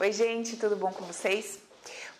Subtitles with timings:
[0.00, 1.58] Oi, gente, tudo bom com vocês?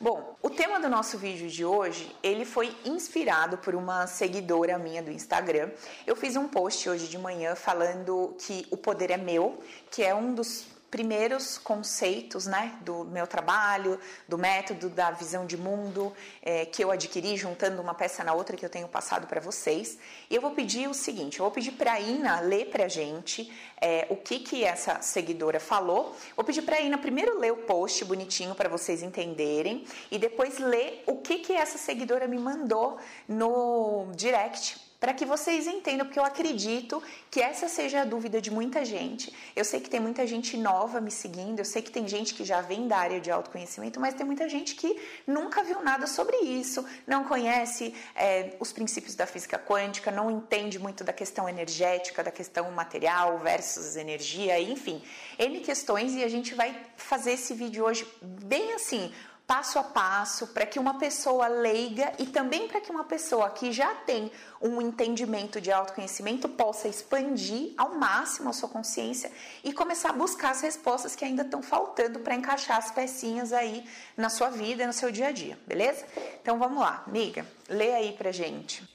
[0.00, 5.00] Bom, o tema do nosso vídeo de hoje, ele foi inspirado por uma seguidora minha
[5.00, 5.70] do Instagram.
[6.04, 9.62] Eu fiz um post hoje de manhã falando que o poder é meu,
[9.92, 15.56] que é um dos primeiros conceitos né, do meu trabalho, do método, da visão de
[15.56, 16.12] mundo
[16.42, 19.98] é, que eu adquiri juntando uma peça na outra que eu tenho passado para vocês.
[20.30, 22.88] E eu vou pedir o seguinte: eu vou pedir para a Ina ler para a
[22.88, 26.16] gente é, o que, que essa seguidora falou.
[26.34, 30.58] Vou pedir para a Ina primeiro ler o post bonitinho para vocês entenderem e depois
[30.58, 32.98] ler o que, que essa seguidora me mandou
[33.28, 38.50] no direct para que vocês entendam, porque eu acredito que essa seja a dúvida de
[38.50, 39.32] muita gente.
[39.54, 42.44] Eu sei que tem muita gente nova me seguindo, eu sei que tem gente que
[42.44, 46.36] já vem da área de autoconhecimento, mas tem muita gente que nunca viu nada sobre
[46.38, 52.24] isso, não conhece é, os princípios da física quântica, não entende muito da questão energética,
[52.24, 55.02] da questão material versus energia, enfim,
[55.38, 59.12] N questões e a gente vai fazer esse vídeo hoje bem assim
[59.48, 63.72] passo a passo para que uma pessoa leiga e também para que uma pessoa que
[63.72, 69.32] já tem um entendimento de autoconhecimento possa expandir ao máximo a sua consciência
[69.64, 73.88] e começar a buscar as respostas que ainda estão faltando para encaixar as pecinhas aí
[74.18, 76.06] na sua vida, no seu dia a dia, beleza?
[76.42, 78.86] Então vamos lá, amiga, lê aí pra gente.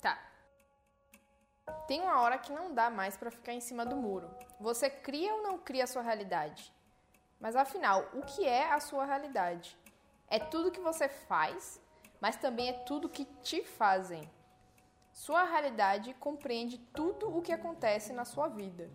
[0.00, 0.16] Tá.
[1.88, 4.30] Tem uma hora que não dá mais para ficar em cima do muro.
[4.60, 6.72] Você cria ou não cria a sua realidade?
[7.40, 9.76] Mas afinal, o que é a sua realidade?
[10.28, 11.80] É tudo que você faz,
[12.20, 14.28] mas também é tudo que te fazem.
[15.12, 18.90] Sua realidade compreende tudo o que acontece na sua vida.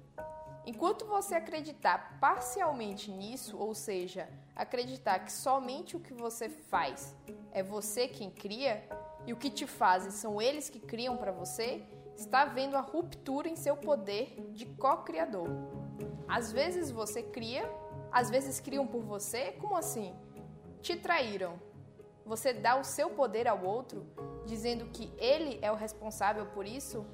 [0.65, 7.15] Enquanto você acreditar parcialmente nisso, ou seja, acreditar que somente o que você faz
[7.51, 8.87] é você quem cria
[9.25, 11.83] e o que te fazem são eles que criam para você,
[12.15, 15.47] está havendo a ruptura em seu poder de co-criador.
[16.27, 17.67] Às vezes você cria,
[18.11, 20.13] às vezes criam por você, como assim?
[20.81, 21.59] Te traíram.
[22.25, 24.05] Você dá o seu poder ao outro,
[24.45, 27.05] dizendo que ele é o responsável por isso?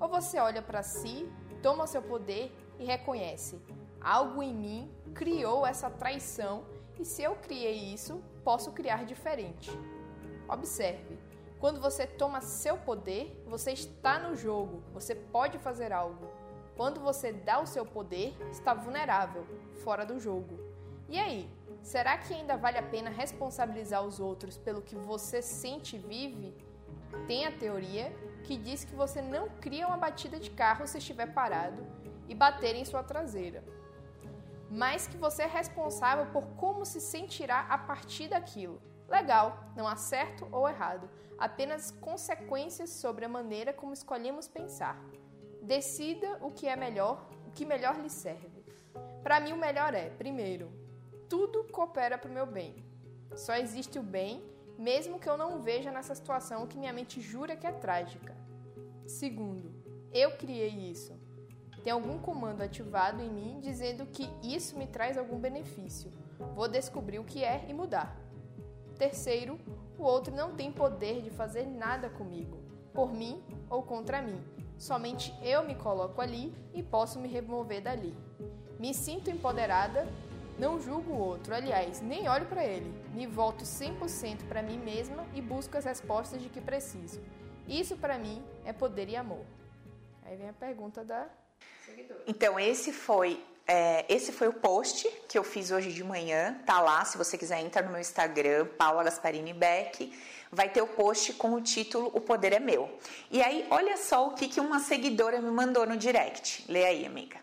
[0.00, 1.30] Ou você olha para si,
[1.62, 3.60] toma o seu poder e reconhece:
[4.00, 6.64] algo em mim criou essa traição
[6.98, 9.70] e se eu criei isso, posso criar diferente.
[10.48, 11.18] Observe:
[11.58, 16.26] quando você toma seu poder, você está no jogo, você pode fazer algo.
[16.76, 19.46] Quando você dá o seu poder, está vulnerável,
[19.84, 20.58] fora do jogo.
[21.08, 21.48] E aí,
[21.82, 26.56] Será que ainda vale a pena responsabilizar os outros pelo que você sente e vive?
[27.26, 28.12] Tem a teoria
[28.44, 31.84] que diz que você não cria uma batida de carro se estiver parado
[32.28, 33.64] e bater em sua traseira,
[34.70, 38.80] mas que você é responsável por como se sentirá a partir daquilo.
[39.08, 44.98] Legal, não há certo ou errado, apenas consequências sobre a maneira como escolhemos pensar.
[45.60, 48.64] Decida o que é melhor, o que melhor lhe serve.
[49.22, 50.81] Para mim, o melhor é, primeiro,
[51.32, 52.84] tudo coopera para o meu bem.
[53.34, 54.44] Só existe o bem,
[54.78, 58.36] mesmo que eu não veja nessa situação que minha mente jura que é trágica.
[59.06, 59.72] Segundo,
[60.12, 61.18] eu criei isso.
[61.82, 66.12] Tem algum comando ativado em mim dizendo que isso me traz algum benefício.
[66.54, 68.14] Vou descobrir o que é e mudar.
[68.98, 69.58] Terceiro,
[69.98, 72.58] o outro não tem poder de fazer nada comigo,
[72.92, 74.38] por mim ou contra mim.
[74.76, 78.14] Somente eu me coloco ali e posso me remover dali.
[78.78, 80.06] Me sinto empoderada
[80.58, 82.92] não julgo o outro, aliás, nem olho para ele.
[83.14, 87.20] Me volto 100% para mim mesma e busco as respostas de que preciso.
[87.68, 89.44] Isso para mim é poder e amor.
[90.24, 91.26] Aí vem a pergunta da
[91.84, 92.22] seguidora.
[92.26, 96.60] Então, esse foi é, esse foi o post que eu fiz hoje de manhã.
[96.66, 100.12] Tá lá, se você quiser entrar no meu Instagram, Paula Gasparini Beck,
[100.50, 102.90] vai ter o post com o título O Poder é Meu.
[103.30, 106.70] E aí, olha só o que, que uma seguidora me mandou no direct.
[106.70, 107.41] Lê aí, amiga.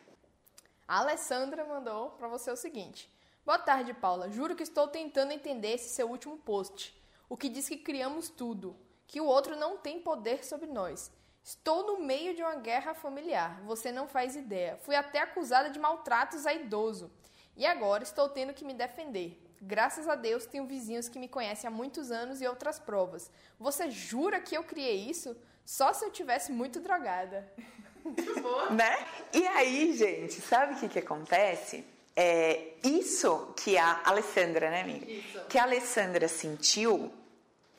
[0.89, 3.07] A Alessandra mandou para você o seguinte:
[3.45, 4.31] Boa tarde, Paula.
[4.31, 8.75] Juro que estou tentando entender esse seu último post, o que diz que criamos tudo,
[9.05, 11.11] que o outro não tem poder sobre nós.
[11.43, 14.77] Estou no meio de uma guerra familiar, você não faz ideia.
[14.77, 17.11] Fui até acusada de maltratos a idoso.
[17.55, 19.39] E agora estou tendo que me defender.
[19.61, 23.29] Graças a Deus tenho vizinhos que me conhecem há muitos anos e outras provas.
[23.59, 25.37] Você jura que eu criei isso?
[25.63, 27.47] Só se eu tivesse muito drogada.
[28.71, 29.05] né?
[29.33, 31.85] E aí, gente, sabe o que, que acontece?
[32.15, 35.09] É isso que a Alessandra, né, amiga?
[35.09, 35.39] Isso.
[35.47, 37.11] Que a Alessandra sentiu,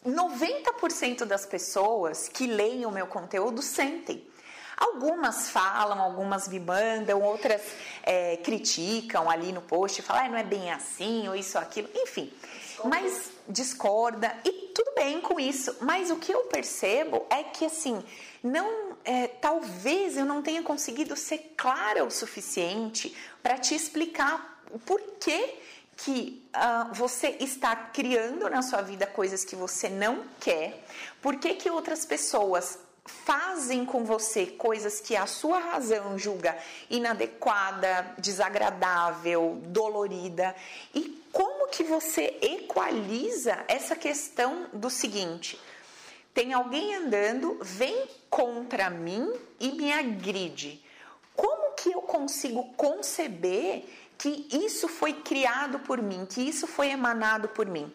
[0.06, 4.26] 90% das pessoas que leem o meu conteúdo sentem.
[4.76, 7.60] Algumas falam, algumas me mandam, outras
[8.02, 12.32] é, criticam ali no post, falam, ah, não é bem assim, ou isso, aquilo, enfim.
[12.84, 15.76] Mas discorda, e tudo bem com isso.
[15.82, 18.02] Mas o que eu percebo é que, assim,
[18.42, 24.78] não, é, talvez eu não tenha conseguido ser clara o suficiente para te explicar o
[24.78, 25.56] porquê
[25.96, 30.82] que uh, você está criando na sua vida coisas que você não quer?
[31.20, 36.56] Por que, que outras pessoas fazem com você coisas que a sua razão julga
[36.88, 40.54] inadequada, desagradável, dolorida?
[40.94, 45.60] E como que você equaliza essa questão do seguinte?
[46.32, 50.84] Tem alguém andando, vem contra mim e me agride.
[51.34, 53.84] Como que eu consigo conceber
[54.16, 57.92] que isso foi criado por mim, que isso foi emanado por mim.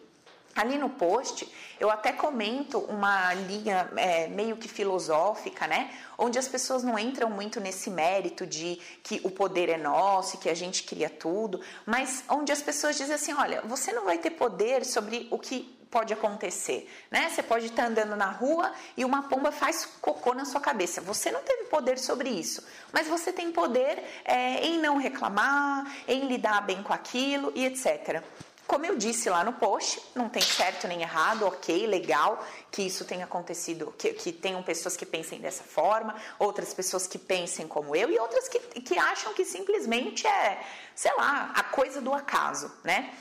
[0.56, 1.46] Ali no post,
[1.78, 5.94] eu até comento uma linha é, meio que filosófica, né?
[6.16, 10.48] Onde as pessoas não entram muito nesse mérito de que o poder é nosso que
[10.48, 14.30] a gente cria tudo, mas onde as pessoas dizem assim: olha, você não vai ter
[14.30, 17.30] poder sobre o que pode acontecer, né?
[17.30, 21.00] Você pode estar andando na rua e uma pomba faz cocô na sua cabeça.
[21.00, 22.62] Você não teve poder sobre isso,
[22.92, 28.22] mas você tem poder é, em não reclamar, em lidar bem com aquilo e etc.
[28.66, 33.06] Como eu disse lá no post, não tem certo nem errado, ok, legal que isso
[33.06, 37.96] tenha acontecido, que, que tenham pessoas que pensem dessa forma, outras pessoas que pensem como
[37.96, 40.62] eu e outras que, que acham que simplesmente é,
[40.94, 43.14] sei lá, a coisa do acaso, né?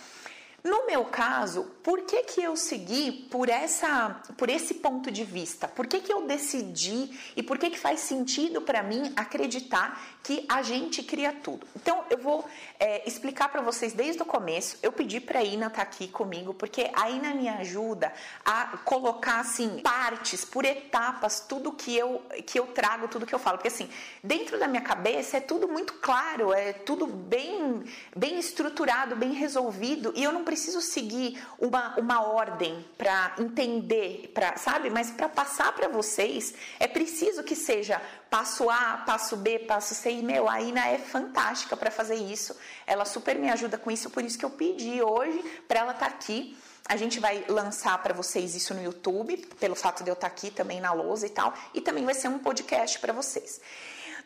[0.66, 5.68] No meu caso, por que, que eu segui por, essa, por esse ponto de vista?
[5.68, 10.44] Por que, que eu decidi e por que, que faz sentido para mim acreditar que
[10.50, 11.68] a gente cria tudo?
[11.76, 12.44] Então, eu vou
[12.80, 14.80] é, explicar para vocês desde o começo.
[14.82, 18.12] Eu pedi para a Ina estar tá aqui comigo, porque a Ina me ajuda
[18.44, 23.40] a colocar assim, partes, por etapas, tudo que eu, que eu trago, tudo que eu
[23.40, 23.60] falo.
[23.60, 23.88] Porque assim,
[24.24, 27.84] dentro da minha cabeça é tudo muito claro, é tudo bem,
[28.18, 34.32] bem estruturado, bem resolvido, e eu não preciso preciso seguir uma, uma ordem para entender,
[34.34, 34.90] para sabe?
[34.90, 40.12] Mas para passar para vocês é preciso que seja passo A, passo B, passo C.
[40.12, 42.56] E meu, a Ina é fantástica para fazer isso.
[42.88, 46.10] Ela super me ajuda com isso, por isso que eu pedi hoje para ela estar
[46.10, 46.58] tá aqui.
[46.88, 50.34] A gente vai lançar para vocês isso no YouTube, pelo fato de eu estar tá
[50.34, 53.60] aqui também na lousa e tal, e também vai ser um podcast para vocês.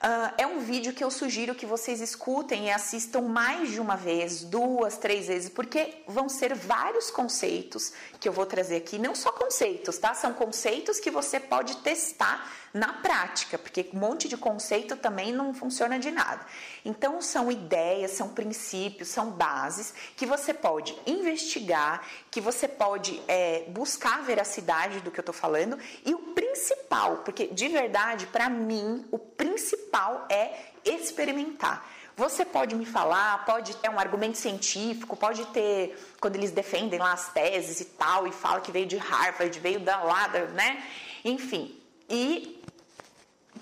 [0.02, 3.98] Uh, é um vídeo que eu sugiro que vocês escutem e assistam mais de uma
[3.98, 9.14] vez, duas, três vezes, porque vão ser vários conceitos que eu vou trazer aqui, não
[9.14, 10.14] só conceitos, tá?
[10.14, 15.54] São conceitos que você pode testar na prática, porque um monte de conceito também não
[15.54, 16.46] funciona de nada.
[16.86, 23.66] Então, são ideias, são princípios, são bases que você pode investigar, que você pode é,
[23.70, 28.50] buscar a veracidade do que eu estou falando e o principal, porque de verdade, para
[28.50, 31.88] mim, o principal é experimentar.
[32.20, 37.14] Você pode me falar, pode ter um argumento científico, pode ter, quando eles defendem lá
[37.14, 40.84] as teses e tal, e fala que veio de Harvard, veio da lá, né?
[41.24, 41.79] Enfim,
[42.10, 42.64] e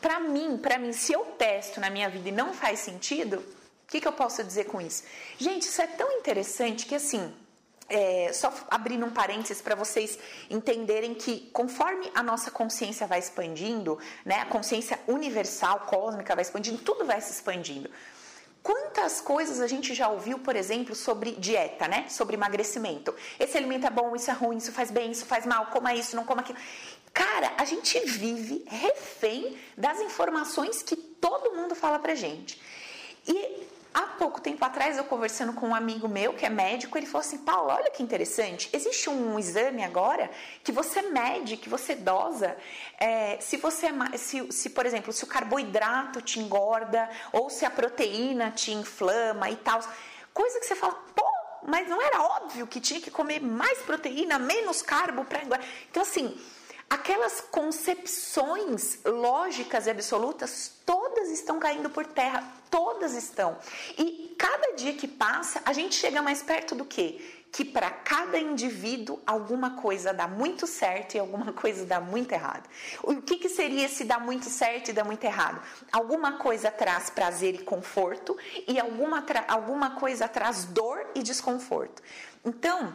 [0.02, 3.88] para mim, para mim, se eu testo na minha vida e não faz sentido, o
[3.88, 5.04] que, que eu posso dizer com isso?
[5.38, 7.34] Gente, isso é tão interessante que assim,
[7.90, 13.98] é, só abrindo um parênteses para vocês entenderem que conforme a nossa consciência vai expandindo,
[14.26, 17.90] né, a consciência universal, cósmica vai expandindo, tudo vai se expandindo.
[18.68, 22.10] Quantas coisas a gente já ouviu, por exemplo, sobre dieta, né?
[22.10, 23.16] Sobre emagrecimento.
[23.40, 26.18] Esse alimento é bom, isso é ruim, isso faz bem, isso faz mal, coma isso,
[26.18, 26.60] não coma aquilo.
[27.18, 32.62] Cara, a gente vive refém das informações que todo mundo fala pra gente.
[33.28, 37.08] E há pouco tempo atrás, eu conversando com um amigo meu que é médico, ele
[37.08, 40.30] falou assim: Paulo, olha que interessante, existe um exame agora
[40.64, 42.56] que você mede, que você dosa,
[43.00, 47.72] é, se você, se, se, por exemplo, se o carboidrato te engorda ou se a
[47.72, 49.80] proteína te inflama e tal.
[50.36, 51.26] Coisa que você fala, pô,
[51.68, 55.68] mas não era óbvio que tinha que comer mais proteína, menos carbo para engordar.
[55.90, 56.40] Então, assim
[56.90, 63.58] Aquelas concepções lógicas e absolutas, todas estão caindo por terra, todas estão.
[63.98, 67.20] E cada dia que passa, a gente chega mais perto do quê?
[67.52, 72.70] Que para cada indivíduo alguma coisa dá muito certo e alguma coisa dá muito errado.
[73.04, 75.62] O que, que seria se dá muito certo e dá muito errado?
[75.92, 82.02] Alguma coisa traz prazer e conforto e alguma, alguma coisa traz dor e desconforto.
[82.46, 82.94] Então,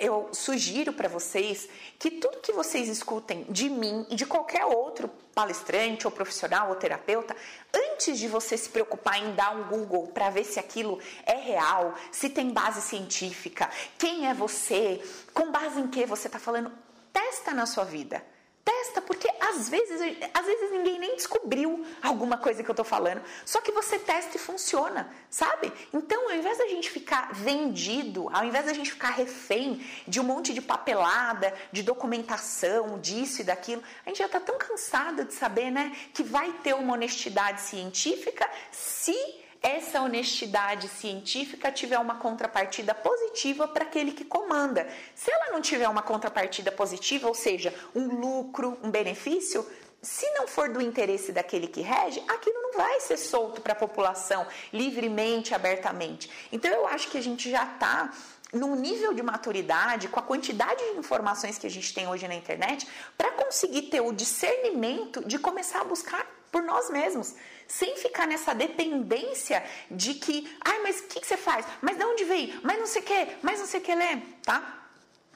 [0.00, 5.08] eu sugiro para vocês que tudo que vocês escutem de mim e de qualquer outro
[5.34, 7.36] palestrante ou profissional ou terapeuta,
[7.72, 11.94] antes de você se preocupar em dar um Google para ver se aquilo é real,
[12.10, 15.00] se tem base científica, quem é você,
[15.32, 16.72] com base em que você está falando,
[17.12, 18.24] testa na sua vida.
[18.70, 20.00] Testa, porque às vezes,
[20.32, 23.20] às vezes ninguém nem descobriu alguma coisa que eu tô falando.
[23.44, 25.72] Só que você testa e funciona, sabe?
[25.92, 30.22] Então, ao invés da gente ficar vendido, ao invés da gente ficar refém de um
[30.22, 35.34] monte de papelada, de documentação, disso e daquilo, a gente já tá tão cansado de
[35.34, 42.94] saber, né, que vai ter uma honestidade científica se essa honestidade científica tiver uma contrapartida
[42.94, 44.88] positiva para aquele que comanda.
[45.14, 49.66] Se ela não tiver uma contrapartida positiva, ou seja, um lucro, um benefício,
[50.00, 53.76] se não for do interesse daquele que rege, aquilo não vai ser solto para a
[53.76, 56.30] população livremente, abertamente.
[56.50, 58.10] Então eu acho que a gente já está
[58.52, 62.34] num nível de maturidade, com a quantidade de informações que a gente tem hoje na
[62.34, 67.34] internet, para conseguir ter o discernimento de começar a buscar por nós mesmos,
[67.70, 71.64] sem ficar nessa dependência de que, ai, mas o que, que, você faz?
[71.80, 72.60] Mas de onde veio?
[72.64, 74.88] Mas não sei o que, mas não sei o que lê, tá?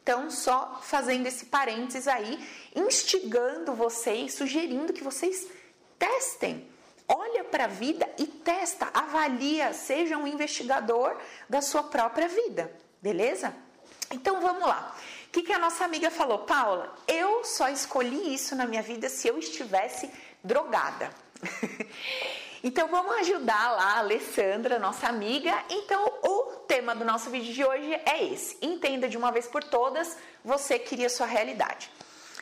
[0.02, 5.46] Então, só fazendo esse parênteses aí, instigando vocês, sugerindo que vocês
[5.96, 6.68] testem.
[7.06, 11.16] Olha para a vida e testa, avalia, seja um investigador
[11.48, 13.54] da sua própria vida, beleza?
[14.10, 14.96] Então vamos lá.
[15.28, 16.40] O que, que a nossa amiga falou?
[16.40, 20.10] Paula, eu só escolhi isso na minha vida se eu estivesse
[20.42, 21.23] drogada.
[22.62, 25.52] então vamos ajudar lá a Alessandra, nossa amiga.
[25.70, 29.62] Então o tema do nosso vídeo de hoje é esse: entenda de uma vez por
[29.62, 31.90] todas, você queria sua realidade.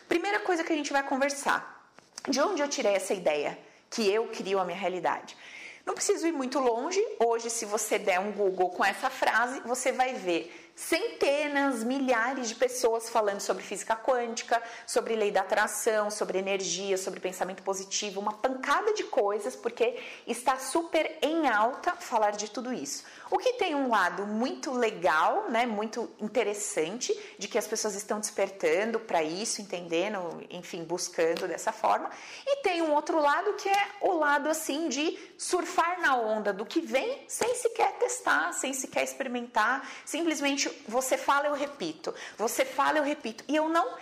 [0.08, 1.90] Primeira coisa que a gente vai conversar:
[2.28, 3.58] de onde eu tirei essa ideia
[3.90, 5.36] que eu crio a minha realidade?
[5.84, 7.00] Não preciso ir muito longe.
[7.18, 12.54] Hoje, se você der um Google com essa frase, você vai ver centenas, milhares de
[12.54, 18.32] pessoas falando sobre física quântica, sobre lei da atração, sobre energia, sobre pensamento positivo, uma
[18.32, 23.04] pancada de coisas, porque está super em alta falar de tudo isso.
[23.32, 28.20] O que tem um lado muito legal, né, muito interessante, de que as pessoas estão
[28.20, 32.10] despertando para isso, entendendo, enfim, buscando dessa forma,
[32.46, 36.66] e tem um outro lado que é o lado assim de surfar na onda do
[36.66, 42.14] que vem sem sequer testar, sem sequer experimentar, simplesmente você fala, eu repito.
[42.36, 43.44] Você fala, eu repito.
[43.48, 43.96] E eu não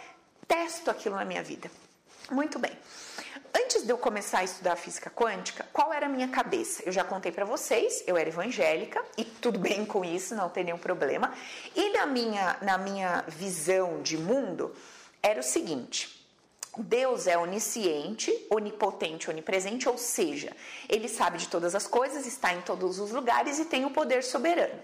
[0.48, 1.70] testo aquilo na minha vida.
[2.32, 2.76] Muito bem.
[3.80, 6.82] Antes de eu começar a estudar física quântica, qual era a minha cabeça?
[6.84, 10.64] Eu já contei para vocês, eu era evangélica e tudo bem com isso, não tem
[10.64, 11.32] nenhum problema.
[11.74, 14.76] E na minha, na minha visão de mundo,
[15.22, 16.22] era o seguinte:
[16.76, 20.54] Deus é onisciente, onipotente, onipresente, ou seja,
[20.86, 24.22] ele sabe de todas as coisas, está em todos os lugares e tem o poder
[24.22, 24.78] soberano.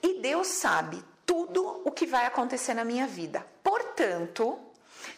[0.00, 3.44] E Deus sabe tudo o que vai acontecer na minha vida.
[3.60, 4.67] Portanto,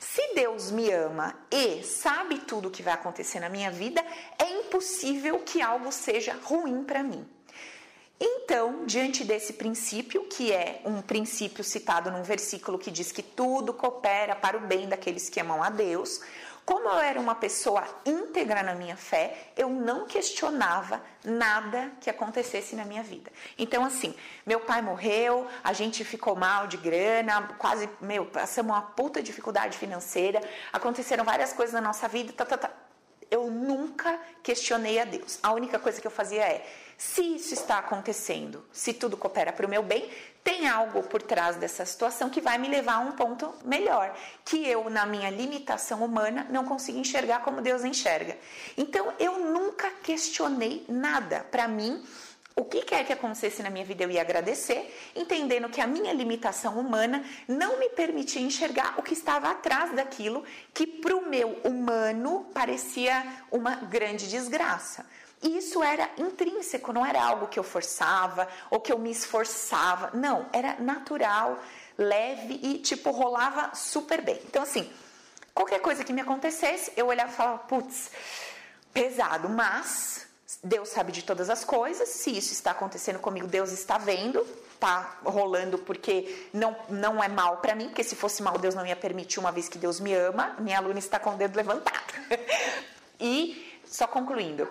[0.00, 4.02] se Deus me ama e sabe tudo o que vai acontecer na minha vida,
[4.38, 7.28] é impossível que algo seja ruim para mim.
[8.18, 13.74] Então, diante desse princípio, que é um princípio citado num versículo que diz que tudo
[13.74, 16.22] coopera para o bem daqueles que amam a Deus,
[16.70, 22.76] como eu era uma pessoa íntegra na minha fé, eu não questionava nada que acontecesse
[22.76, 23.28] na minha vida.
[23.58, 24.14] Então, assim,
[24.46, 29.76] meu pai morreu, a gente ficou mal de grana, quase, meu, passamos uma puta dificuldade
[29.76, 30.40] financeira,
[30.72, 32.70] aconteceram várias coisas na nossa vida, tá, tá, tá.
[33.28, 35.40] Eu nunca questionei a Deus.
[35.42, 36.64] A única coisa que eu fazia é
[36.96, 40.08] se isso está acontecendo, se tudo coopera para o meu bem,
[40.42, 44.66] tem algo por trás dessa situação que vai me levar a um ponto melhor, que
[44.66, 48.36] eu, na minha limitação humana, não consigo enxergar como Deus enxerga.
[48.76, 51.46] Então, eu nunca questionei nada.
[51.50, 52.02] Para mim,
[52.56, 56.12] o que quer que acontecesse na minha vida, eu ia agradecer, entendendo que a minha
[56.12, 60.44] limitação humana não me permitia enxergar o que estava atrás daquilo
[60.74, 65.06] que, para o meu humano, parecia uma grande desgraça.
[65.42, 70.10] E isso era intrínseco, não era algo que eu forçava ou que eu me esforçava.
[70.12, 71.58] Não, era natural,
[71.96, 74.38] leve e, tipo, rolava super bem.
[74.44, 74.90] Então, assim,
[75.54, 78.10] qualquer coisa que me acontecesse, eu olhava e falava, putz,
[78.92, 80.26] pesado, mas
[80.62, 82.06] Deus sabe de todas as coisas.
[82.10, 84.46] Se isso está acontecendo comigo, Deus está vendo,
[84.78, 88.84] tá rolando porque não, não é mal para mim, porque se fosse mal, Deus não
[88.84, 90.54] ia permitir, uma vez que Deus me ama.
[90.58, 92.12] Minha aluna está com o dedo levantado.
[93.18, 94.68] e, só concluindo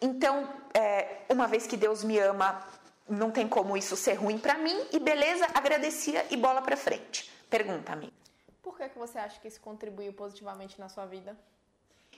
[0.00, 2.64] então, é, uma vez que Deus me ama,
[3.08, 7.30] não tem como isso ser ruim para mim, e beleza, agradecia e bola para frente.
[7.50, 8.12] Pergunta-me.
[8.62, 11.36] Por que, que você acha que isso contribuiu positivamente na sua vida?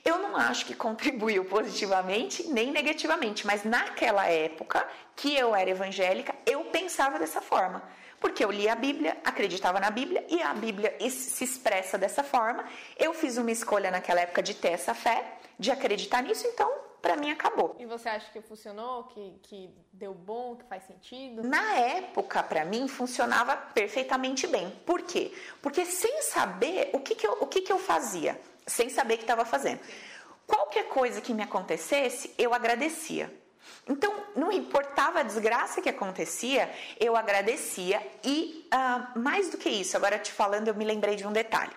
[0.03, 6.33] Eu não acho que contribuiu positivamente nem negativamente, mas naquela época que eu era evangélica,
[6.45, 7.83] eu pensava dessa forma.
[8.19, 12.65] Porque eu li a Bíblia, acreditava na Bíblia e a Bíblia se expressa dessa forma.
[12.97, 16.71] Eu fiz uma escolha naquela época de ter essa fé, de acreditar nisso, então
[17.01, 17.75] para mim acabou.
[17.79, 21.43] E você acha que funcionou, que, que deu bom, que faz sentido?
[21.43, 24.69] Na época, para mim, funcionava perfeitamente bem.
[24.85, 25.33] Por quê?
[25.61, 29.17] Porque sem saber o que, que, eu, o que, que eu fazia, sem saber o
[29.17, 29.79] que estava fazendo.
[30.45, 33.33] Qualquer coisa que me acontecesse, eu agradecia.
[33.87, 39.97] Então, não importava a desgraça que acontecia, eu agradecia e uh, mais do que isso,
[39.97, 41.71] agora te falando, eu me lembrei de um detalhe.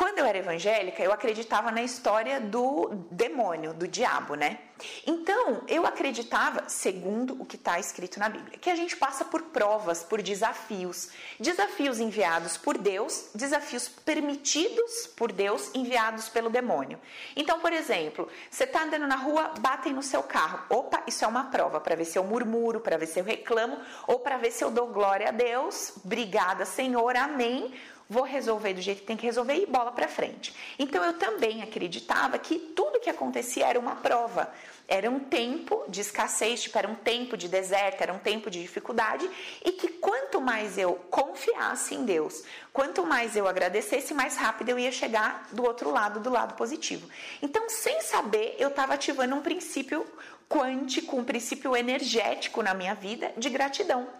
[0.00, 4.58] Quando eu era evangélica, eu acreditava na história do demônio, do diabo, né?
[5.06, 9.42] Então, eu acreditava, segundo o que está escrito na Bíblia, que a gente passa por
[9.42, 11.10] provas, por desafios.
[11.38, 16.98] Desafios enviados por Deus, desafios permitidos por Deus, enviados pelo demônio.
[17.36, 20.60] Então, por exemplo, você está andando na rua, batem no seu carro.
[20.70, 23.76] Opa, isso é uma prova para ver se eu murmuro, para ver se eu reclamo,
[24.06, 25.92] ou para ver se eu dou glória a Deus.
[26.02, 27.74] Obrigada, Senhor, amém
[28.10, 30.52] vou resolver do jeito que tem que resolver e bola para frente.
[30.76, 34.52] Então eu também acreditava que tudo que acontecia era uma prova.
[34.88, 38.60] Era um tempo de escassez, tipo, era um tempo de deserto, era um tempo de
[38.60, 39.30] dificuldade,
[39.64, 44.78] e que quanto mais eu confiasse em Deus, quanto mais eu agradecesse, mais rápido eu
[44.80, 47.08] ia chegar do outro lado, do lado positivo.
[47.40, 50.04] Então, sem saber, eu estava ativando um princípio
[50.48, 54.19] quântico, um princípio energético na minha vida de gratidão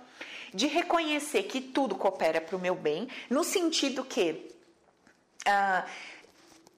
[0.53, 4.51] de reconhecer que tudo coopera para o meu bem, no sentido que
[5.47, 5.89] uh,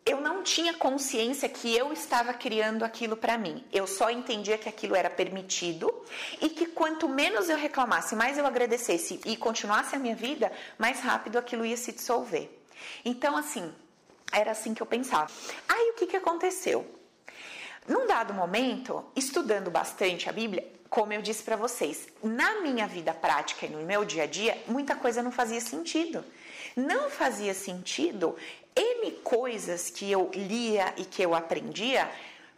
[0.04, 3.64] eu não tinha consciência que eu estava criando aquilo para mim.
[3.72, 5.92] Eu só entendia que aquilo era permitido
[6.40, 11.00] e que quanto menos eu reclamasse, mais eu agradecesse e continuasse a minha vida, mais
[11.00, 12.50] rápido aquilo ia se dissolver.
[13.04, 13.72] Então, assim,
[14.32, 15.30] era assim que eu pensava.
[15.68, 16.84] Aí o que, que aconteceu?
[17.86, 23.14] Num dado momento, estudando bastante a Bíblia, como eu disse para vocês, na minha vida
[23.14, 26.22] prática e no meu dia a dia, muita coisa não fazia sentido.
[26.76, 28.37] Não fazia sentido
[28.76, 32.11] N coisas que eu lia e que eu aprendia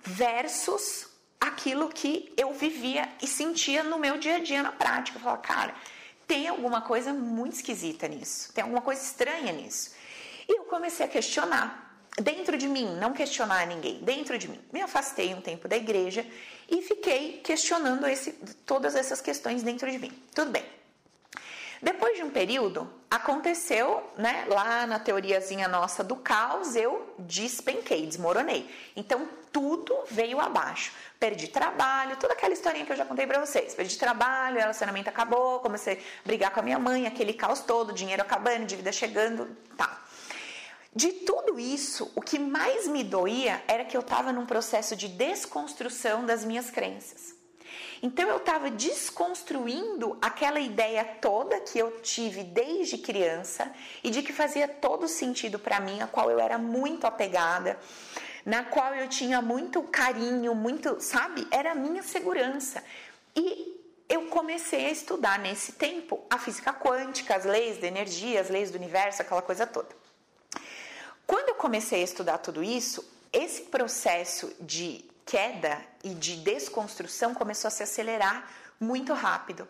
[0.03, 1.07] versus
[1.41, 5.17] aquilo que eu vivia e sentia no meu dia a dia na prática.
[5.17, 5.75] Eu falava, cara,
[6.27, 9.95] tem alguma coisa muito esquisita nisso, tem alguma coisa estranha nisso.
[10.49, 11.84] E eu comecei a questionar
[12.21, 14.61] dentro de mim, não questionar ninguém, dentro de mim.
[14.73, 16.27] Me afastei um tempo da igreja
[16.69, 18.33] e fiquei questionando esse,
[18.65, 20.13] todas essas questões dentro de mim.
[20.35, 20.65] Tudo bem.
[21.83, 28.71] Depois de um período, aconteceu, né, lá na teoriazinha nossa do caos, eu despenquei, desmoronei.
[28.97, 30.93] Então tudo veio abaixo.
[31.21, 33.75] Perdi trabalho, toda aquela historinha que eu já contei para vocês.
[33.75, 38.23] Perdi trabalho, relacionamento acabou, comecei a brigar com a minha mãe, aquele caos todo, dinheiro
[38.23, 40.04] acabando, dívida chegando, tá.
[40.95, 45.09] De tudo isso, o que mais me doía era que eu estava num processo de
[45.09, 47.35] desconstrução das minhas crenças.
[48.01, 54.33] Então eu estava desconstruindo aquela ideia toda que eu tive desde criança e de que
[54.33, 57.77] fazia todo sentido para mim, a qual eu era muito apegada,
[58.45, 61.49] na qual eu tinha muito carinho, muito, sabe?
[61.51, 62.85] Era a minha segurança.
[63.35, 68.49] E eu comecei a estudar nesse tempo a física quântica, as leis da energia, as
[68.49, 70.04] leis do universo, aquela coisa toda.
[71.27, 77.69] Quando eu comecei a estudar tudo isso, esse processo de queda e de desconstrução começou
[77.69, 79.67] a se acelerar muito rápido.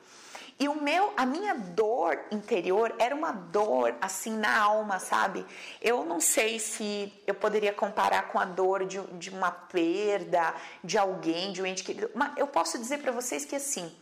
[0.59, 5.45] E o meu, a minha dor interior era uma dor assim na alma, sabe?
[5.81, 10.97] Eu não sei se eu poderia comparar com a dor de, de uma perda de
[10.97, 13.93] alguém, de um ente querido, mas eu posso dizer para vocês que assim,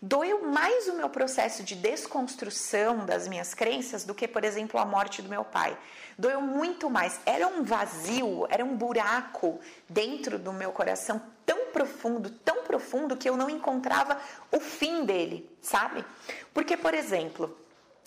[0.00, 4.84] doeu mais o meu processo de desconstrução das minhas crenças do que, por exemplo, a
[4.84, 5.76] morte do meu pai
[6.18, 7.20] doeu muito mais.
[7.24, 13.28] Era um vazio, era um buraco dentro do meu coração tão profundo, tão profundo que
[13.28, 16.04] eu não encontrava o fim dele, sabe?
[16.52, 17.56] Porque, por exemplo,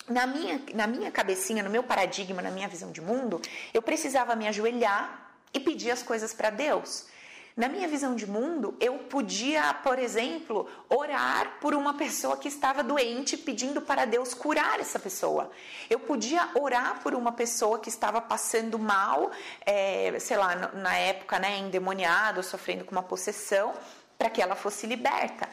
[0.08, 3.40] na minha, na minha cabecinha, no meu paradigma, na minha visão de mundo,
[3.72, 7.06] eu precisava me ajoelhar e pedir as coisas para Deus.
[7.54, 12.82] Na minha visão de mundo, eu podia, por exemplo, orar por uma pessoa que estava
[12.82, 15.50] doente, pedindo para Deus curar essa pessoa.
[15.90, 19.30] Eu podia orar por uma pessoa que estava passando mal,
[19.66, 23.74] é, sei lá, na época, né, endemoniado, sofrendo com uma possessão,
[24.16, 25.46] para que ela fosse liberta.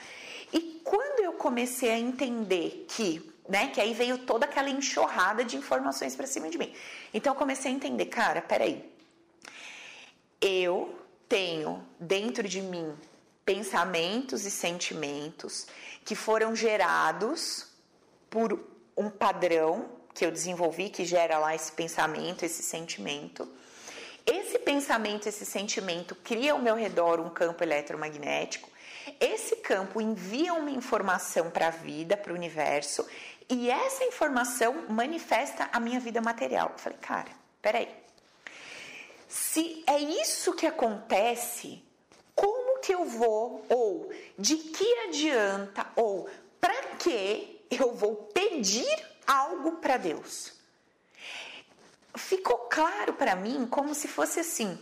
[0.53, 3.67] E quando eu comecei a entender que né?
[3.69, 6.71] Que aí veio toda aquela enxurrada de informações para cima de mim.
[7.11, 8.87] Então eu comecei a entender, cara, peraí.
[10.39, 10.98] Eu
[11.29, 12.93] tenho dentro de mim
[13.45, 15.67] pensamentos e sentimentos
[16.03, 17.67] que foram gerados
[18.29, 18.59] por
[18.97, 23.47] um padrão que eu desenvolvi que gera lá esse pensamento, esse sentimento.
[24.25, 28.69] Esse pensamento, esse sentimento cria ao meu redor um campo eletromagnético.
[29.19, 33.07] Esse campo envia uma informação para a vida, para o universo,
[33.49, 36.69] e essa informação manifesta a minha vida material.
[36.73, 37.87] Eu falei, cara, peraí.
[39.29, 41.83] Se é isso que acontece,
[42.33, 46.27] como que eu vou, ou de que adianta, ou
[46.59, 48.87] para que eu vou pedir
[49.27, 50.53] algo para Deus?
[52.15, 54.79] Ficou claro para mim como se fosse assim,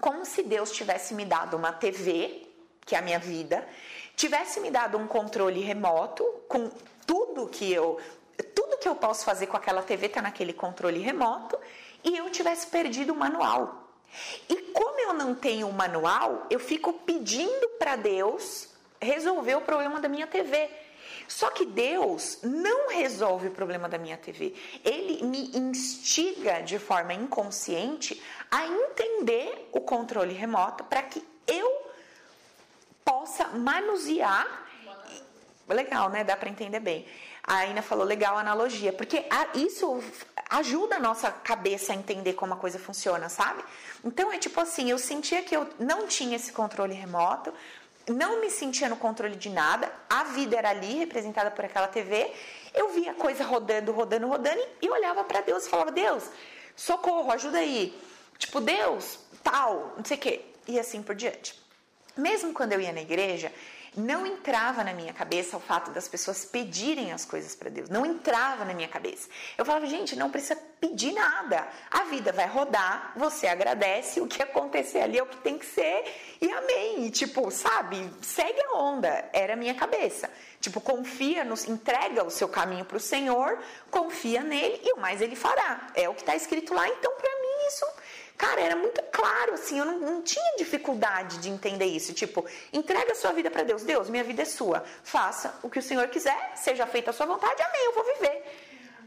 [0.00, 2.48] como se Deus tivesse me dado uma TV,
[2.86, 3.68] que é a minha vida,
[4.16, 6.70] tivesse me dado um controle remoto com
[7.06, 8.00] tudo que eu
[8.54, 11.58] tudo que eu posso fazer com aquela TV está naquele controle remoto
[12.04, 13.88] e eu tivesse perdido o manual.
[14.48, 18.68] E como eu não tenho o manual, eu fico pedindo para Deus
[19.00, 20.70] resolver o problema da minha TV.
[21.26, 24.54] Só que Deus não resolve o problema da minha TV.
[24.84, 31.90] Ele me instiga de forma inconsciente a entender o controle remoto para que eu
[33.04, 34.46] possa manusear.
[35.66, 36.22] Legal, né?
[36.22, 37.06] Dá para entender bem.
[37.42, 40.02] A Aina falou legal analogia, porque isso
[40.58, 43.62] ajuda a nossa cabeça a entender como a coisa funciona, sabe?
[44.04, 47.52] Então é tipo assim, eu sentia que eu não tinha esse controle remoto,
[48.08, 52.30] não me sentia no controle de nada, a vida era ali, representada por aquela TV,
[52.74, 56.24] eu via a coisa rodando, rodando, rodando e olhava para Deus e falava: Deus,
[56.76, 57.98] socorro, ajuda aí.
[58.36, 60.44] Tipo, Deus, tal, não sei o quê.
[60.66, 61.58] E assim por diante.
[62.16, 63.52] Mesmo quando eu ia na igreja,
[63.96, 67.88] não entrava na minha cabeça o fato das pessoas pedirem as coisas para Deus.
[67.88, 69.28] Não entrava na minha cabeça.
[69.56, 71.66] Eu falava, gente, não precisa pedir nada.
[71.90, 75.66] A vida vai rodar, você agradece, o que acontecer ali é o que tem que
[75.66, 76.04] ser
[76.40, 77.06] e amém.
[77.06, 79.28] E, tipo, sabe, segue a onda.
[79.32, 80.30] Era a minha cabeça.
[80.60, 83.58] Tipo, confia, nos, entrega o seu caminho para o Senhor,
[83.90, 85.88] confia nele e o mais ele fará.
[85.94, 86.88] É o que está escrito lá.
[86.88, 87.86] Então, para mim, isso
[88.36, 92.12] Cara, era muito claro, assim, eu não, não tinha dificuldade de entender isso.
[92.12, 93.82] Tipo, entrega a sua vida para Deus.
[93.82, 94.84] Deus, minha vida é sua.
[95.04, 98.42] Faça o que o Senhor quiser, seja feita a sua vontade, amém, eu vou viver.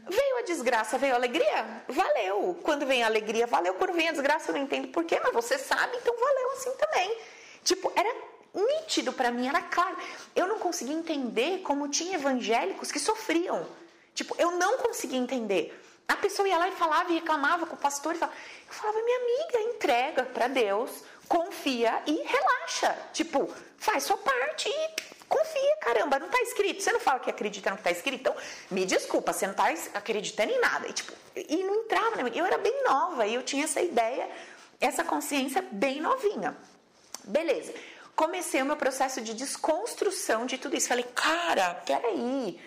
[0.08, 1.82] Veio a desgraça, veio a alegria?
[1.86, 2.58] Valeu.
[2.62, 3.74] Quando vem a alegria, valeu.
[3.74, 7.18] Quando vem a desgraça, eu não entendo porquê, mas você sabe, então valeu assim também.
[7.62, 8.10] Tipo, era
[8.54, 9.96] nítido para mim, era claro.
[10.34, 13.66] Eu não conseguia entender como tinha evangélicos que sofriam.
[14.14, 15.78] Tipo, eu não conseguia entender.
[16.08, 19.02] A pessoa ia lá e falava e reclamava com o pastor e falava, eu falava,
[19.02, 22.96] minha amiga, entrega para Deus, confia e relaxa.
[23.12, 24.90] Tipo, faz sua parte e
[25.28, 26.82] confia, caramba, não tá escrito.
[26.82, 28.34] Você não fala que acredita no que tá escrito, então
[28.70, 30.88] me desculpa, você não tá acreditando em nada.
[30.88, 32.32] E, tipo, e não entrava, né?
[32.34, 34.30] eu era bem nova e eu tinha essa ideia,
[34.80, 36.56] essa consciência bem novinha.
[37.24, 37.74] Beleza.
[38.16, 40.88] Comecei o meu processo de desconstrução de tudo isso.
[40.88, 42.58] Falei, cara, peraí.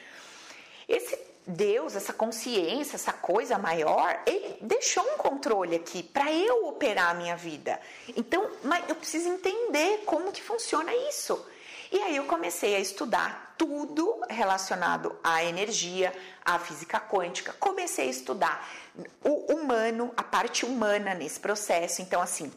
[0.87, 7.11] Esse Deus, essa consciência, essa coisa maior, ele deixou um controle aqui para eu operar
[7.11, 7.79] a minha vida.
[8.15, 11.45] Então, mas eu preciso entender como que funciona isso.
[11.91, 17.53] E aí eu comecei a estudar tudo relacionado à energia, à física quântica.
[17.59, 18.67] Comecei a estudar
[19.23, 22.01] o humano, a parte humana nesse processo.
[22.01, 22.51] Então, assim,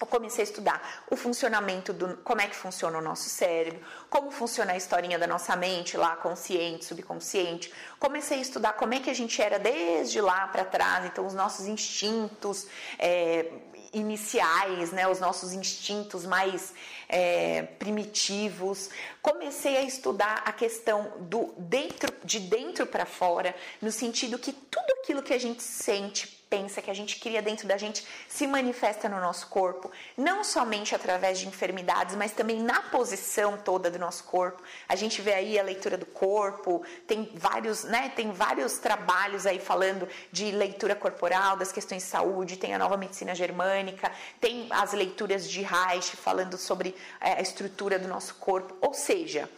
[0.00, 4.30] eu comecei a estudar o funcionamento do como é que funciona o nosso cérebro, como
[4.30, 7.72] funciona a historinha da nossa mente lá, consciente, subconsciente.
[7.98, 11.34] Comecei a estudar como é que a gente era desde lá para trás, então os
[11.34, 13.46] nossos instintos é,
[13.92, 16.72] iniciais, né, os nossos instintos mais
[17.08, 18.90] é, primitivos.
[19.20, 24.92] Comecei a estudar a questão do dentro, de dentro para fora, no sentido que tudo
[25.00, 29.08] aquilo que a gente sente, pensa, que a gente cria dentro da gente se manifesta
[29.08, 34.24] no nosso corpo, não somente através de enfermidades, mas também na posição toda do nosso
[34.24, 34.62] corpo.
[34.88, 39.58] A gente vê aí a leitura do corpo, tem vários, né, tem vários trabalhos aí
[39.58, 44.92] falando de leitura corporal, das questões de saúde, tem a nova medicina germânica, tem as
[44.92, 49.48] leituras de Reich falando sobre é, a estrutura do nosso corpo, ou seja,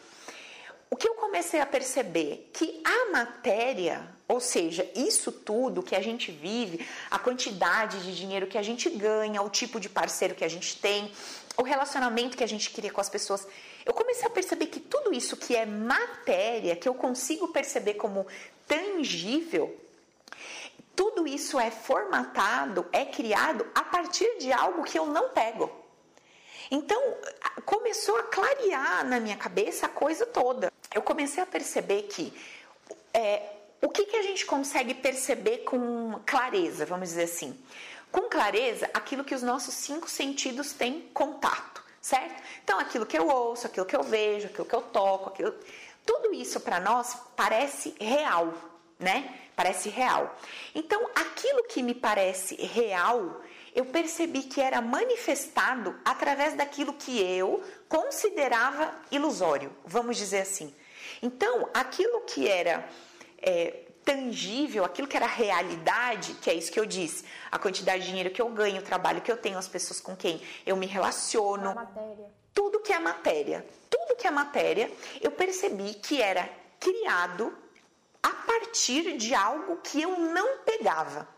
[0.90, 6.00] o que eu comecei a perceber que a matéria, ou seja, isso tudo que a
[6.00, 10.44] gente vive, a quantidade de dinheiro que a gente ganha, o tipo de parceiro que
[10.44, 11.12] a gente tem,
[11.57, 13.46] o relacionamento que a gente cria com as pessoas,
[13.87, 18.26] eu comecei a perceber que tudo isso que é matéria, que eu consigo perceber como
[18.66, 19.79] tangível,
[20.96, 25.70] tudo isso é formatado, é criado a partir de algo que eu não pego.
[26.70, 27.00] Então,
[27.64, 30.72] começou a clarear na minha cabeça a coisa toda.
[30.94, 32.33] Eu comecei a perceber que
[33.14, 33.42] é,
[33.81, 37.57] o que, que a gente consegue perceber com clareza, vamos dizer assim?
[38.11, 42.42] Com clareza, aquilo que os nossos cinco sentidos têm contato, certo?
[42.64, 45.55] Então, aquilo que eu ouço, aquilo que eu vejo, aquilo que eu toco, aquilo...
[46.05, 48.53] tudo isso para nós parece real,
[48.98, 49.33] né?
[49.55, 50.37] Parece real.
[50.74, 53.40] Então, aquilo que me parece real,
[53.74, 60.74] eu percebi que era manifestado através daquilo que eu considerava ilusório, vamos dizer assim.
[61.22, 62.88] Então, aquilo que era
[63.38, 68.09] é, tangível, aquilo que era realidade, que é isso que eu disse, a quantidade de
[68.09, 70.87] dinheiro que eu ganho, o trabalho que eu tenho, as pessoas com quem eu me
[70.87, 71.74] relaciono,
[72.54, 77.56] tudo que é matéria, tudo que é matéria, eu percebi que era criado
[78.22, 81.28] a partir de algo que eu não pegava.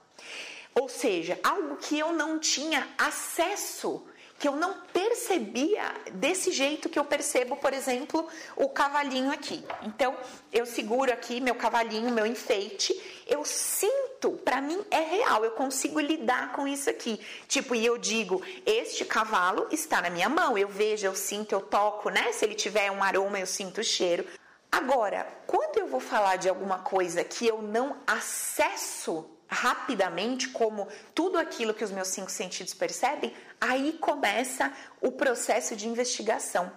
[0.74, 4.06] Ou seja, algo que eu não tinha acesso,
[4.42, 8.26] que eu não percebia desse jeito que eu percebo, por exemplo,
[8.56, 9.64] o cavalinho aqui.
[9.82, 10.16] Então,
[10.52, 12.92] eu seguro aqui meu cavalinho, meu enfeite,
[13.28, 17.20] eu sinto para mim é real, eu consigo lidar com isso aqui.
[17.46, 21.60] Tipo, e eu digo, este cavalo está na minha mão, eu vejo, eu sinto, eu
[21.60, 22.32] toco, né?
[22.32, 24.26] Se ele tiver um aroma, eu sinto o cheiro.
[24.72, 31.38] Agora, quando eu vou falar de alguma coisa que eu não acesso rapidamente, como tudo
[31.38, 36.72] aquilo que os meus cinco sentidos percebem, aí começa o processo de investigação,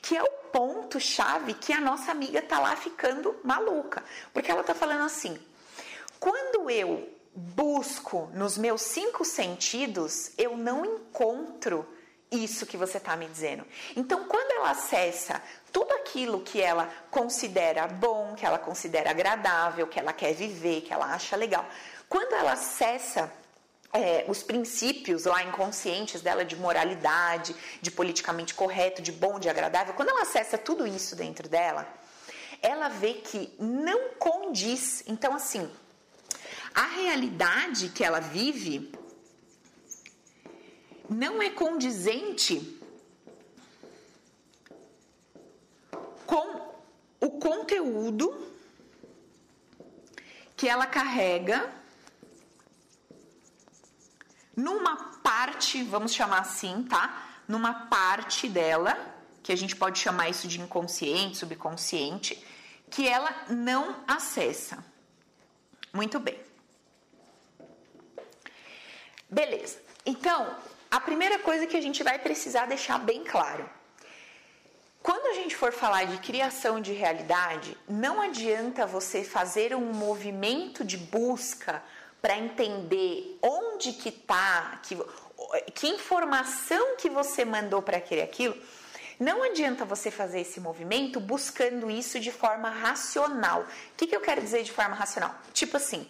[0.00, 4.62] que é o ponto chave que a nossa amiga tá lá ficando maluca, porque ela
[4.62, 5.38] tá falando assim:
[6.18, 11.86] quando eu busco nos meus cinco sentidos, eu não encontro
[12.30, 13.64] isso que você está me dizendo.
[13.96, 19.98] Então, quando ela acessa tudo aquilo que ela considera bom, que ela considera agradável, que
[19.98, 21.68] ela quer viver, que ela acha legal,
[22.10, 23.32] quando ela acessa
[23.92, 29.94] é, os princípios lá inconscientes dela de moralidade, de politicamente correto, de bom, de agradável,
[29.94, 31.86] quando ela acessa tudo isso dentro dela,
[32.60, 35.04] ela vê que não condiz.
[35.06, 35.70] Então, assim,
[36.74, 38.92] a realidade que ela vive
[41.08, 42.76] não é condizente
[46.26, 46.74] com
[47.20, 48.50] o conteúdo
[50.56, 51.79] que ela carrega
[54.60, 57.04] numa parte, vamos chamar assim, tá?
[57.48, 58.96] Numa parte dela,
[59.42, 62.32] que a gente pode chamar isso de inconsciente, subconsciente,
[62.90, 64.84] que ela não acessa.
[65.92, 66.38] Muito bem.
[69.28, 69.80] Beleza.
[70.04, 70.56] Então,
[70.90, 73.68] a primeira coisa que a gente vai precisar deixar bem claro.
[75.02, 80.84] Quando a gente for falar de criação de realidade, não adianta você fazer um movimento
[80.84, 81.82] de busca
[82.20, 84.96] para entender onde que tá, que,
[85.74, 88.56] que informação que você mandou para aquele aquilo.
[89.18, 93.62] Não adianta você fazer esse movimento buscando isso de forma racional.
[93.62, 95.34] O que, que eu quero dizer de forma racional?
[95.52, 96.08] Tipo assim,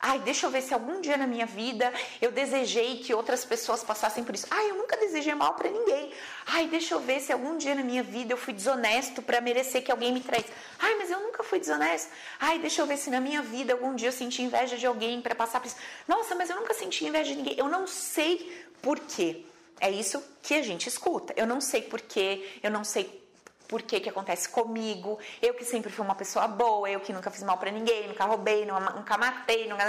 [0.00, 3.82] Ai, deixa eu ver se algum dia na minha vida eu desejei que outras pessoas
[3.82, 4.46] passassem por isso.
[4.48, 6.12] Ai, eu nunca desejei mal para ninguém.
[6.46, 9.82] Ai, deixa eu ver se algum dia na minha vida eu fui desonesto para merecer
[9.82, 10.50] que alguém me traísse.
[10.78, 12.12] Ai, mas eu nunca fui desonesto.
[12.38, 15.20] Ai, deixa eu ver se na minha vida algum dia eu senti inveja de alguém
[15.20, 15.76] para passar por isso.
[16.06, 17.58] Nossa, mas eu nunca senti inveja de ninguém.
[17.58, 19.44] Eu não sei por quê.
[19.80, 21.34] É isso que a gente escuta.
[21.36, 23.27] Eu não sei por quê, eu não sei
[23.68, 27.30] por que que acontece comigo, eu que sempre fui uma pessoa boa, eu que nunca
[27.30, 29.84] fiz mal para ninguém, nunca roubei, nunca matei, nunca...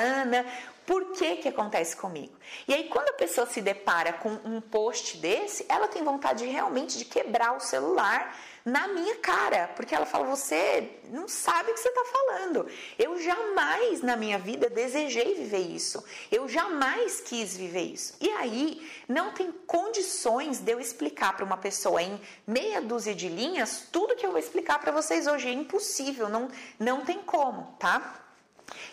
[0.85, 2.33] Por que que acontece comigo?
[2.67, 6.97] E aí quando a pessoa se depara com um post desse, ela tem vontade realmente
[6.97, 11.79] de quebrar o celular na minha cara, porque ela fala: você não sabe o que
[11.79, 12.67] você está falando.
[12.97, 16.03] Eu jamais na minha vida desejei viver isso.
[16.31, 18.15] Eu jamais quis viver isso.
[18.19, 23.29] E aí não tem condições de eu explicar para uma pessoa em meia dúzia de
[23.29, 25.47] linhas tudo que eu vou explicar para vocês hoje.
[25.47, 28.25] É impossível, não, não tem como, tá?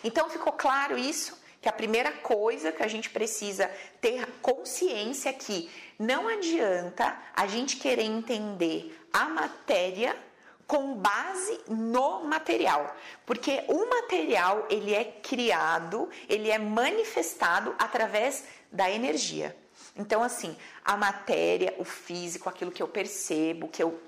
[0.03, 1.37] Então ficou claro isso?
[1.61, 7.47] Que a primeira coisa que a gente precisa ter consciência é que não adianta a
[7.47, 10.15] gente querer entender a matéria
[10.67, 12.93] com base no material,
[13.25, 19.55] porque o material ele é criado, ele é manifestado através da energia.
[19.95, 23.99] Então, assim, a matéria, o físico, aquilo que eu percebo, que eu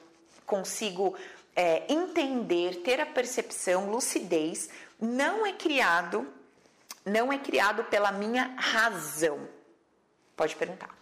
[0.45, 1.15] consigo
[1.55, 6.27] é, entender, ter a percepção, lucidez, não é criado,
[7.05, 9.47] não é criado pela minha razão.
[10.35, 10.98] Pode perguntar.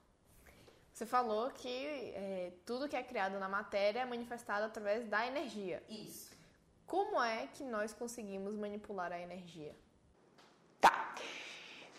[0.97, 5.83] Você falou que é, tudo que é criado na matéria é manifestado através da energia.
[5.87, 6.31] Isso.
[6.87, 9.75] Como é que nós conseguimos manipular a energia?
[10.81, 11.13] Tá.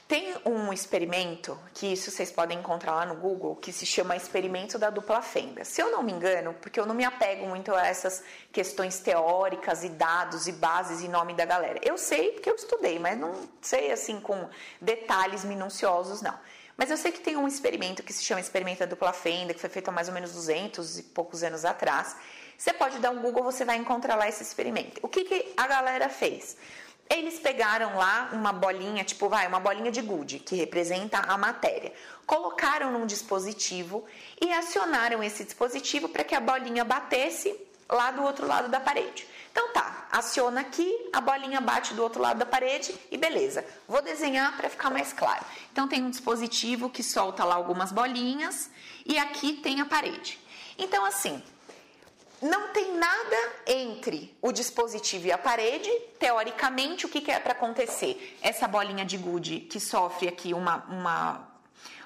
[0.08, 4.80] Tem um experimento que isso vocês podem encontrar lá no Google que se chama experimento
[4.80, 5.64] da dupla fenda.
[5.64, 9.84] Se eu não me engano, porque eu não me apego muito a essas questões teóricas
[9.84, 11.78] e dados e bases em nome da galera.
[11.84, 16.36] Eu sei porque eu estudei, mas não sei assim com detalhes minuciosos não.
[16.78, 19.58] Mas eu sei que tem um experimento que se chama experimento da dupla fenda, que
[19.58, 22.14] foi feito há mais ou menos 200 e poucos anos atrás.
[22.56, 25.00] Você pode dar um Google, você vai encontrar lá esse experimento.
[25.02, 26.56] O que, que a galera fez?
[27.10, 31.92] Eles pegaram lá uma bolinha, tipo, vai, uma bolinha de gude, que representa a matéria.
[32.24, 34.04] Colocaram num dispositivo
[34.40, 39.26] e acionaram esse dispositivo para que a bolinha batesse lá do outro lado da parede.
[39.58, 43.66] Então tá, aciona aqui, a bolinha bate do outro lado da parede e beleza.
[43.88, 45.44] Vou desenhar para ficar mais claro.
[45.72, 48.70] Então tem um dispositivo que solta lá algumas bolinhas
[49.04, 50.38] e aqui tem a parede.
[50.78, 51.42] Então assim,
[52.40, 55.90] não tem nada entre o dispositivo e a parede.
[56.20, 58.38] Teoricamente, o que, que é para acontecer?
[58.40, 61.48] Essa bolinha de gude que sofre aqui uma, uma,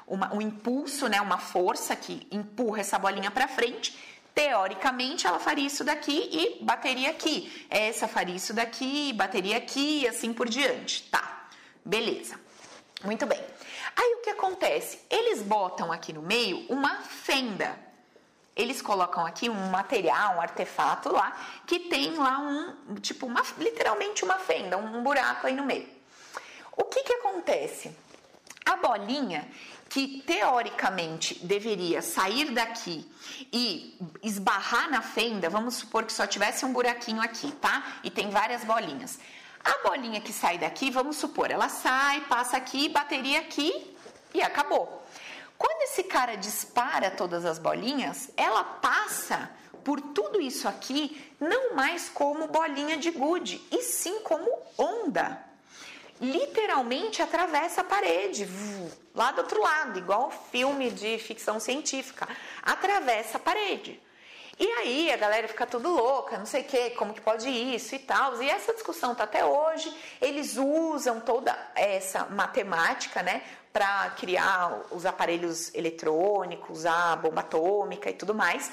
[0.06, 5.66] uma, um impulso, né, uma força que empurra essa bolinha para frente Teoricamente, ela faria
[5.66, 7.66] isso daqui e bateria aqui.
[7.68, 11.02] Essa faria isso daqui, bateria aqui e assim por diante.
[11.10, 11.48] Tá.
[11.84, 12.40] Beleza.
[13.04, 13.40] Muito bem.
[13.96, 15.00] Aí o que acontece?
[15.10, 17.78] Eles botam aqui no meio uma fenda.
[18.54, 24.24] Eles colocam aqui um material, um artefato lá, que tem lá um, tipo, uma, literalmente
[24.24, 25.88] uma fenda, um buraco aí no meio.
[26.76, 27.94] O que que acontece?
[28.64, 29.48] A bolinha
[29.92, 33.06] que teoricamente deveria sair daqui
[33.52, 37.98] e esbarrar na fenda, vamos supor que só tivesse um buraquinho aqui, tá?
[38.02, 39.18] E tem várias bolinhas.
[39.62, 43.94] A bolinha que sai daqui, vamos supor, ela sai, passa aqui, bateria aqui
[44.32, 45.06] e acabou.
[45.58, 49.50] Quando esse cara dispara todas as bolinhas, ela passa
[49.84, 55.51] por tudo isso aqui não mais como bolinha de gude, e sim como onda
[56.22, 58.48] literalmente atravessa a parede,
[59.12, 62.28] lá do outro lado, igual filme de ficção científica,
[62.62, 64.00] atravessa a parede.
[64.58, 67.96] E aí a galera fica tudo louca, não sei o que, como que pode isso
[67.96, 68.40] e tal.
[68.40, 69.92] E essa discussão tá até hoje.
[70.20, 78.12] Eles usam toda essa matemática, né, para criar os aparelhos eletrônicos, a bomba atômica e
[78.12, 78.70] tudo mais.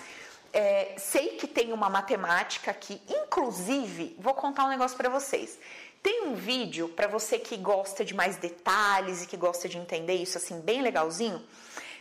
[0.52, 5.58] É, sei que tem uma matemática que, inclusive, vou contar um negócio para vocês.
[6.02, 10.16] Tem um vídeo para você que gosta de mais detalhes e que gosta de entender
[10.16, 11.44] isso assim bem legalzinho.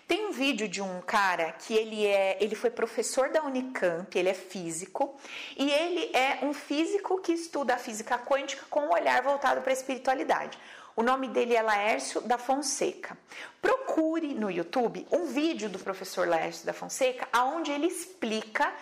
[0.06, 4.30] Tem um vídeo de um cara que ele é, ele foi professor da Unicamp, ele
[4.30, 5.14] é físico
[5.54, 9.70] e ele é um físico que estuda a física quântica com um olhar voltado para
[9.70, 10.58] a espiritualidade.
[10.96, 13.18] O nome dele é Laércio da Fonseca.
[13.60, 18.72] Procure no YouTube um vídeo do professor Laércio da Fonseca, onde ele explica.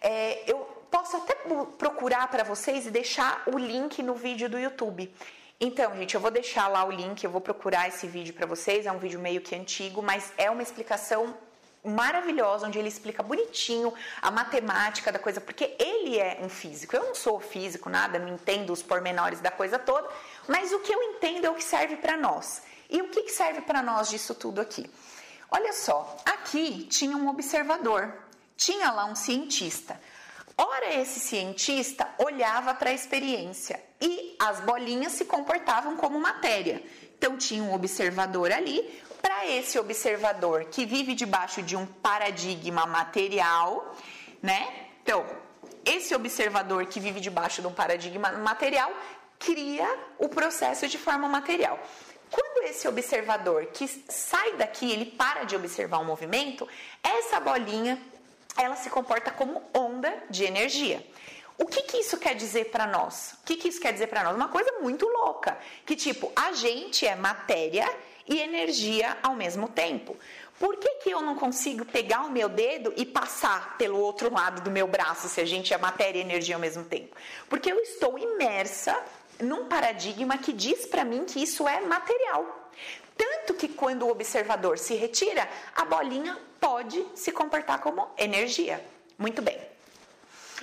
[0.00, 1.34] É, eu posso até
[1.78, 5.12] procurar para vocês e deixar o link no vídeo do YouTube.
[5.60, 8.86] Então, gente, eu vou deixar lá o link, eu vou procurar esse vídeo para vocês.
[8.86, 11.34] É um vídeo meio que antigo, mas é uma explicação
[11.84, 16.94] maravilhosa, onde ele explica bonitinho a matemática da coisa, porque ele é um físico.
[16.94, 20.08] Eu não sou físico, nada, não entendo os pormenores da coisa toda,
[20.48, 22.62] mas o que eu entendo é o que serve para nós.
[22.88, 24.90] E o que serve para nós disso tudo aqui?
[25.50, 28.12] Olha só, aqui tinha um observador,
[28.56, 30.00] tinha lá um cientista.
[30.62, 36.82] Ora, esse cientista olhava para a experiência e as bolinhas se comportavam como matéria.
[37.16, 39.02] Então, tinha um observador ali.
[39.22, 43.96] Para esse observador que vive debaixo de um paradigma material,
[44.42, 44.86] né?
[45.02, 45.24] Então,
[45.82, 48.92] esse observador que vive debaixo de um paradigma material
[49.38, 51.78] cria o processo de forma material.
[52.30, 56.68] Quando esse observador que sai daqui, ele para de observar o movimento,
[57.02, 57.98] essa bolinha
[58.60, 61.04] ela se comporta como onda de energia.
[61.56, 63.34] O que, que isso quer dizer para nós?
[63.42, 64.34] O que, que isso quer dizer para nós?
[64.34, 67.86] Uma coisa muito louca, que tipo, a gente é matéria
[68.26, 70.16] e energia ao mesmo tempo.
[70.58, 74.62] Por que, que eu não consigo pegar o meu dedo e passar pelo outro lado
[74.62, 77.16] do meu braço se a gente é matéria e energia ao mesmo tempo?
[77.48, 78.98] Porque eu estou imersa
[79.38, 82.59] num paradigma que diz para mim que isso é material.
[83.20, 88.82] Tanto que quando o observador se retira, a bolinha pode se comportar como energia.
[89.18, 89.60] Muito bem.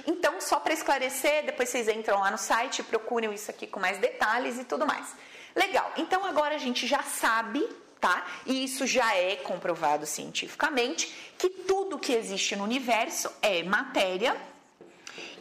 [0.08, 4.00] Então, só para esclarecer, depois vocês entram lá no site, procuram isso aqui com mais
[4.00, 5.14] detalhes e tudo mais.
[5.56, 5.92] Legal.
[5.98, 7.64] Então agora a gente já sabe,
[8.00, 8.26] tá?
[8.48, 14.36] E isso já é comprovado cientificamente que tudo que existe no universo é matéria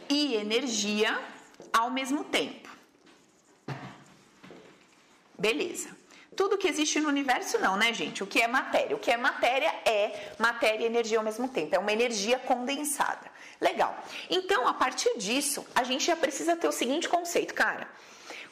[0.07, 1.19] e energia
[1.73, 2.69] ao mesmo tempo.
[5.35, 5.97] Beleza.
[6.37, 8.23] Tudo que existe no universo, não, né, gente?
[8.23, 8.95] O que é matéria?
[8.95, 11.75] O que é matéria é matéria e energia ao mesmo tempo.
[11.75, 13.31] É uma energia condensada.
[13.59, 13.97] Legal.
[14.29, 17.87] Então, a partir disso, a gente já precisa ter o seguinte conceito, cara.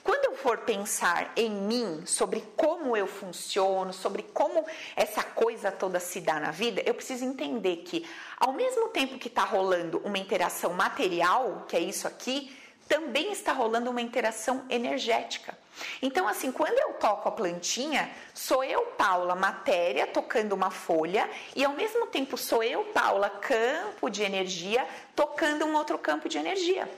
[0.04, 6.00] Quando eu for pensar em mim, sobre como eu funciono, sobre como essa coisa toda
[6.00, 8.08] se dá na vida, eu preciso entender que,
[8.40, 12.56] ao mesmo tempo que está rolando uma interação material, que é isso aqui,
[12.88, 15.58] também está rolando uma interação energética.
[16.02, 21.66] Então, assim, quando eu toco a plantinha, sou eu, Paula, matéria, tocando uma folha, e
[21.66, 26.90] ao mesmo tempo sou eu, Paula, campo de energia, tocando um outro campo de energia.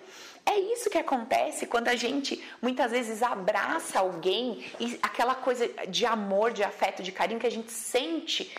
[0.45, 6.06] É isso que acontece quando a gente muitas vezes abraça alguém e aquela coisa de
[6.06, 8.56] amor, de afeto, de carinho que a gente sente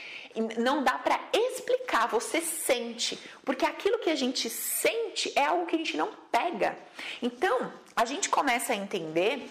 [0.58, 5.74] não dá para explicar, você sente, porque aquilo que a gente sente é algo que
[5.74, 6.78] a gente não pega.
[7.22, 9.48] Então, a gente começa a entender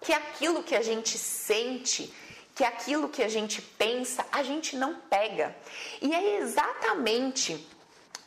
[0.00, 2.12] que aquilo que a gente sente,
[2.54, 5.54] que aquilo que a gente pensa, a gente não pega.
[6.00, 7.66] E é exatamente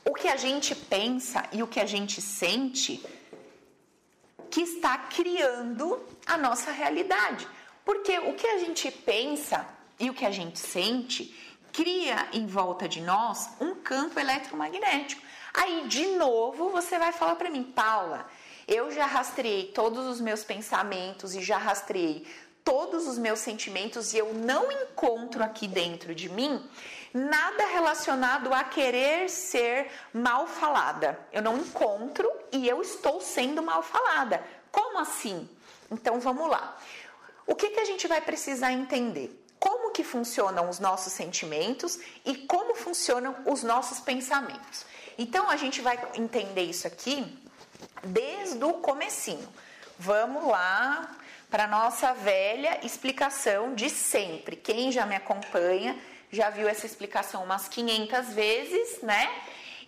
[0.06, 3.04] o que a gente pensa e o que a gente sente
[4.50, 7.48] que está criando a nossa realidade.
[7.86, 9.68] Porque o que a gente pensa
[10.00, 11.36] e o que a gente sente
[11.72, 15.22] cria em volta de nós um campo eletromagnético.
[15.54, 18.28] Aí, de novo, você vai falar para mim, Paula,
[18.68, 22.26] eu já rastreei todos os meus pensamentos e já rastreei
[22.64, 26.64] todos os meus sentimentos e eu não encontro aqui dentro de mim
[27.14, 31.20] nada relacionado a querer ser mal falada.
[31.32, 34.44] Eu não encontro e eu estou sendo mal falada.
[34.72, 35.50] Como assim?
[35.90, 36.78] Então vamos lá.
[37.48, 39.39] O que, que a gente vai precisar entender?
[39.60, 44.86] Como que funcionam os nossos sentimentos e como funcionam os nossos pensamentos.
[45.18, 47.38] Então a gente vai entender isso aqui
[48.04, 49.48] desde o comecinho.
[49.98, 51.16] Vamos lá
[51.50, 54.56] para nossa velha explicação de sempre.
[54.56, 56.00] Quem já me acompanha
[56.32, 59.30] já viu essa explicação umas 500 vezes, né?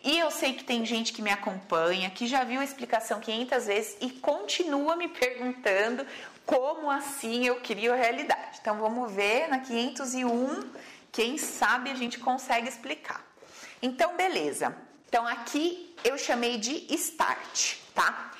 [0.04, 3.66] E eu sei que tem gente que me acompanha, que já viu a explicação 500
[3.68, 6.06] vezes e continua me perguntando
[6.46, 8.58] como assim eu crio a realidade.
[8.60, 10.70] Então vamos ver na 501,
[11.12, 13.24] quem sabe a gente consegue explicar.
[13.82, 14.76] Então, beleza.
[15.08, 18.32] Então aqui eu chamei de start, tá?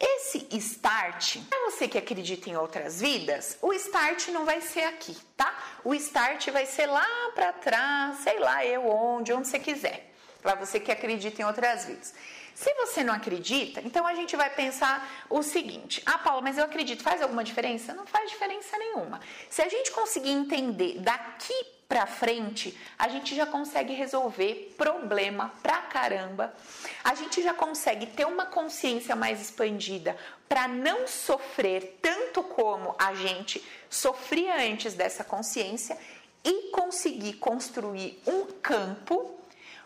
[0.00, 5.16] Esse start, para você que acredita em outras vidas, o start não vai ser aqui,
[5.36, 5.56] tá?
[5.84, 10.13] O start vai ser lá para trás, sei lá eu onde, onde você quiser.
[10.44, 12.12] Para você que acredita em outras vidas.
[12.54, 16.64] Se você não acredita, então a gente vai pensar o seguinte: ah, Paula, mas eu
[16.64, 17.94] acredito, faz alguma diferença?
[17.94, 19.22] Não faz diferença nenhuma.
[19.48, 21.54] Se a gente conseguir entender daqui
[21.88, 26.54] para frente, a gente já consegue resolver problema pra caramba.
[27.02, 30.14] A gente já consegue ter uma consciência mais expandida
[30.46, 35.96] para não sofrer tanto como a gente sofria antes dessa consciência
[36.44, 39.40] e conseguir construir um campo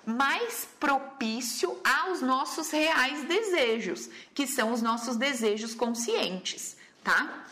[0.08, 7.44] mais propício aos nossos reais desejos, que são os nossos desejos conscientes, tá?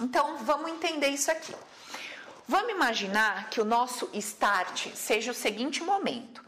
[0.00, 1.54] Então, vamos entender isso aqui.
[2.48, 6.44] Vamos imaginar que o nosso start seja o seguinte momento.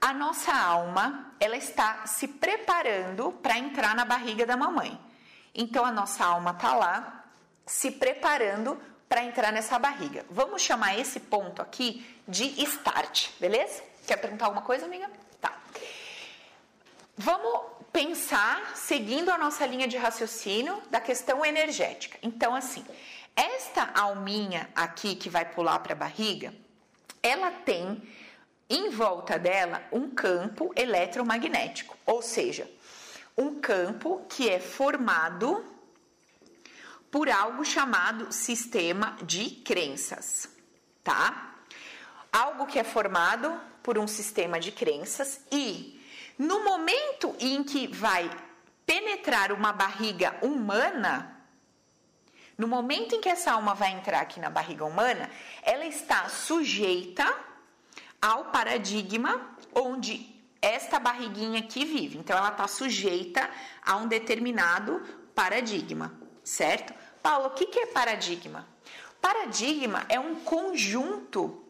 [0.00, 4.98] A nossa alma, ela está se preparando para entrar na barriga da mamãe.
[5.54, 7.24] Então a nossa alma está lá
[7.66, 10.24] se preparando para entrar nessa barriga.
[10.28, 13.82] Vamos chamar esse ponto aqui de start, beleza?
[14.06, 15.10] Quer perguntar alguma coisa, amiga?
[15.40, 15.56] Tá.
[17.16, 17.60] Vamos
[17.92, 22.18] pensar, seguindo a nossa linha de raciocínio, da questão energética.
[22.22, 22.84] Então, assim,
[23.36, 26.52] esta alminha aqui que vai pular para a barriga,
[27.22, 28.02] ela tem
[28.68, 32.70] em volta dela um campo eletromagnético, ou seja,
[33.36, 35.64] um campo que é formado
[37.10, 40.48] por algo chamado sistema de crenças,
[41.02, 41.53] tá?
[42.34, 46.02] Algo que é formado por um sistema de crenças e
[46.36, 48.28] no momento em que vai
[48.84, 51.40] penetrar uma barriga humana,
[52.58, 55.30] no momento em que essa alma vai entrar aqui na barriga humana,
[55.62, 57.24] ela está sujeita
[58.20, 62.18] ao paradigma onde esta barriguinha aqui vive.
[62.18, 63.48] Então, ela está sujeita
[63.80, 65.00] a um determinado
[65.36, 66.12] paradigma,
[66.42, 66.92] certo?
[67.22, 68.66] Paulo, o que, é paradigma?
[69.20, 71.63] Paradigma é um conjunto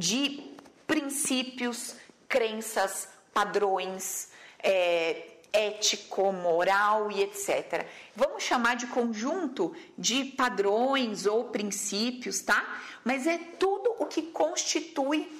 [0.00, 0.42] de
[0.86, 1.94] princípios,
[2.26, 4.30] crenças, padrões,
[4.62, 7.86] é, ético, moral e etc.
[8.16, 12.80] Vamos chamar de conjunto de padrões ou princípios, tá?
[13.04, 15.30] Mas é tudo o que constitui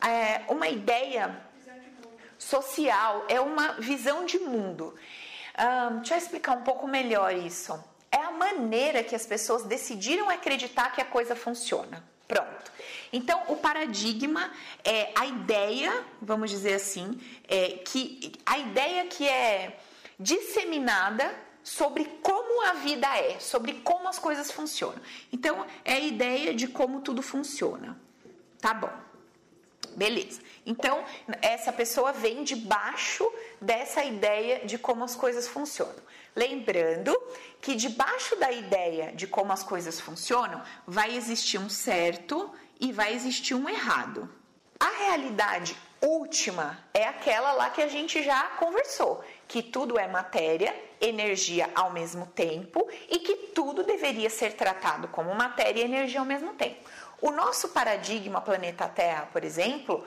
[0.00, 1.38] é, uma ideia
[2.38, 4.94] social, é uma visão de mundo.
[5.58, 7.78] Um, deixa eu explicar um pouco melhor isso.
[8.10, 12.02] É a maneira que as pessoas decidiram acreditar que a coisa funciona.
[12.26, 12.72] Pronto.
[13.12, 14.52] Então, o paradigma
[14.84, 17.18] é a ideia, vamos dizer assim,
[17.48, 19.78] é que a ideia que é
[20.18, 25.00] disseminada sobre como a vida é, sobre como as coisas funcionam.
[25.32, 27.98] Então, é a ideia de como tudo funciona.
[28.60, 28.90] Tá bom.
[29.96, 30.40] Beleza.
[30.66, 31.04] Então,
[31.40, 33.24] essa pessoa vem debaixo
[33.60, 36.04] dessa ideia de como as coisas funcionam.
[36.34, 37.16] Lembrando
[37.62, 43.14] que debaixo da ideia de como as coisas funcionam, vai existir um certo e vai
[43.14, 44.28] existir um errado.
[44.78, 50.74] A realidade última é aquela lá que a gente já conversou, que tudo é matéria,
[51.00, 56.26] energia ao mesmo tempo e que tudo deveria ser tratado como matéria e energia ao
[56.26, 56.88] mesmo tempo.
[57.22, 60.04] O nosso paradigma planeta Terra, por exemplo,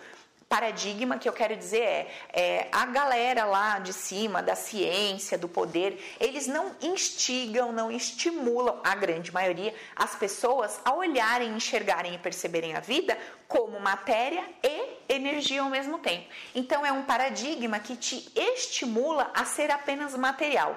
[0.50, 5.48] paradigma que eu quero dizer é, é, a galera lá de cima da ciência, do
[5.48, 12.18] poder, eles não instigam, não estimulam a grande maioria as pessoas a olharem, enxergarem e
[12.18, 13.16] perceberem a vida
[13.48, 16.28] como matéria e energia ao mesmo tempo.
[16.56, 20.76] Então é um paradigma que te estimula a ser apenas material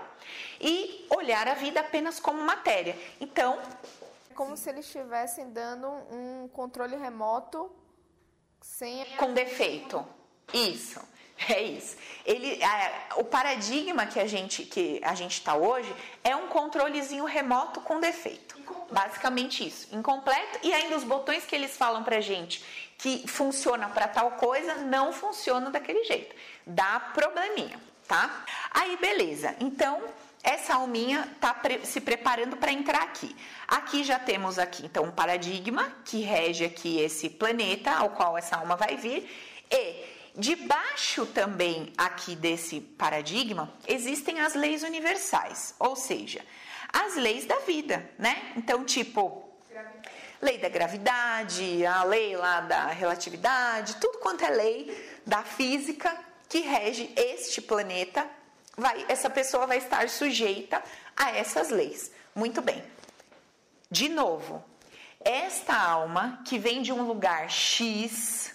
[0.60, 2.94] e olhar a vida apenas como matéria.
[3.18, 3.58] Então,
[4.30, 7.70] é como se eles estivessem dando um controle remoto
[8.62, 10.04] sem com defeito.
[10.52, 11.00] Isso.
[11.48, 11.96] É isso.
[12.24, 15.92] Ele, é, o paradigma que a gente que a gente está hoje
[16.22, 18.58] é um controlezinho remoto com defeito.
[18.60, 18.94] Incompleto.
[18.94, 22.62] Basicamente isso, incompleto e ainda os botões que eles falam para gente
[22.98, 26.36] que funciona para tal coisa não funciona daquele jeito.
[26.64, 28.44] Dá probleminha, tá?
[28.70, 29.56] Aí beleza.
[29.58, 30.00] Então
[30.42, 33.34] essa alminha está pre se preparando para entrar aqui.
[33.68, 38.56] Aqui já temos aqui então um paradigma que rege aqui esse planeta ao qual essa
[38.56, 39.30] alma vai vir
[39.70, 46.40] e Debaixo também aqui desse paradigma existem as leis universais, ou seja,
[46.90, 48.52] as leis da vida, né?
[48.56, 49.46] Então, tipo,
[50.40, 56.16] lei da gravidade, a lei lá da relatividade, tudo quanto é lei da física
[56.48, 58.26] que rege este planeta,
[58.82, 60.82] vai, essa pessoa vai estar sujeita
[61.16, 62.10] a essas leis.
[62.34, 62.82] Muito bem.
[63.90, 64.64] De novo,
[65.20, 68.54] esta alma que vem de um lugar X,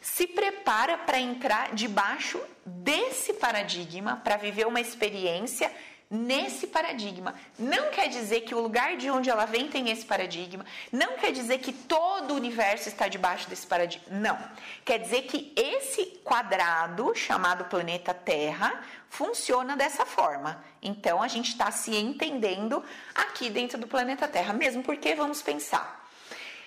[0.00, 5.72] se prepara para entrar debaixo desse paradigma, para viver uma experiência
[6.10, 7.34] nesse paradigma.
[7.56, 11.30] Não quer dizer que o lugar de onde ela vem tem esse paradigma, não quer
[11.30, 14.06] dizer que todo o universo está debaixo desse paradigma.
[14.10, 14.38] Não.
[14.84, 20.64] Quer dizer que esse quadrado, chamado planeta Terra, funciona dessa forma.
[20.82, 22.82] Então a gente está se entendendo
[23.14, 26.08] aqui dentro do planeta Terra, mesmo porque vamos pensar.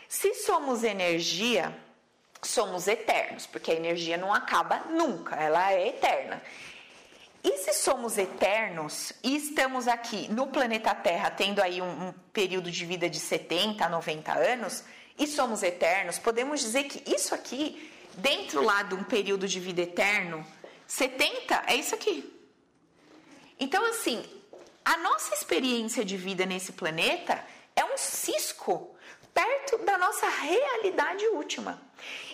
[0.07, 1.75] Se somos energia,
[2.41, 6.41] somos eternos, porque a energia não acaba nunca, ela é eterna.
[7.43, 12.71] E se somos eternos e estamos aqui no planeta Terra, tendo aí um, um, período
[12.71, 14.83] de vida de 70 a 90 anos,
[15.19, 19.81] e somos eternos, podemos dizer que isso aqui, dentro lá de um período de vida
[19.81, 20.45] eterno,
[20.87, 22.33] 70 é isso aqui.
[23.59, 24.23] Então, assim,
[24.85, 27.43] a nossa experiência de vida nesse planeta
[27.75, 28.95] é um cisco
[29.33, 31.81] perto da nossa realidade última.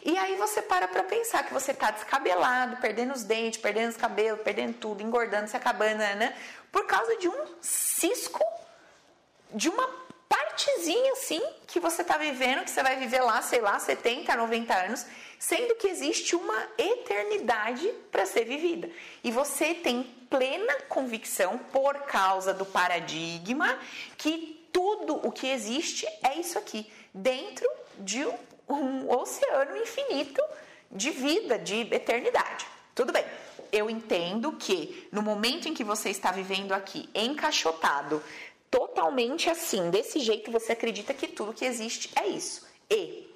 [0.04, 3.98] E aí você para para pensar que você está descabelado, perdendo os dentes, perdendo os
[3.98, 6.36] cabelos, perdendo tudo, engordando, se acabando, né?
[6.72, 8.44] Por causa de um cisco,
[9.54, 9.88] de uma
[10.28, 14.74] partezinha assim que você está vivendo, que você vai viver lá, sei lá, 70, 90
[14.74, 15.06] anos,
[15.38, 18.90] sendo que existe uma eternidade para ser vivida.
[19.24, 23.80] E você tem plena convicção, por causa do paradigma,
[24.18, 27.68] que tudo o que existe é isso aqui, dentro
[28.00, 28.26] de
[28.68, 30.42] um oceano infinito
[30.92, 32.66] de vida, de eternidade.
[32.96, 33.26] Tudo bem,
[33.72, 38.22] eu entendo que no momento em que você está vivendo aqui, encaixotado,
[38.70, 42.68] totalmente assim, desse jeito, você acredita que tudo que existe é isso.
[42.90, 43.30] E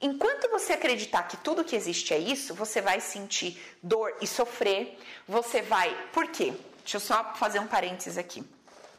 [0.00, 4.98] Enquanto você acreditar que tudo que existe é isso, você vai sentir dor e sofrer.
[5.26, 5.90] Você vai.
[6.12, 6.52] Por quê?
[6.80, 8.44] Deixa eu só fazer um parênteses aqui.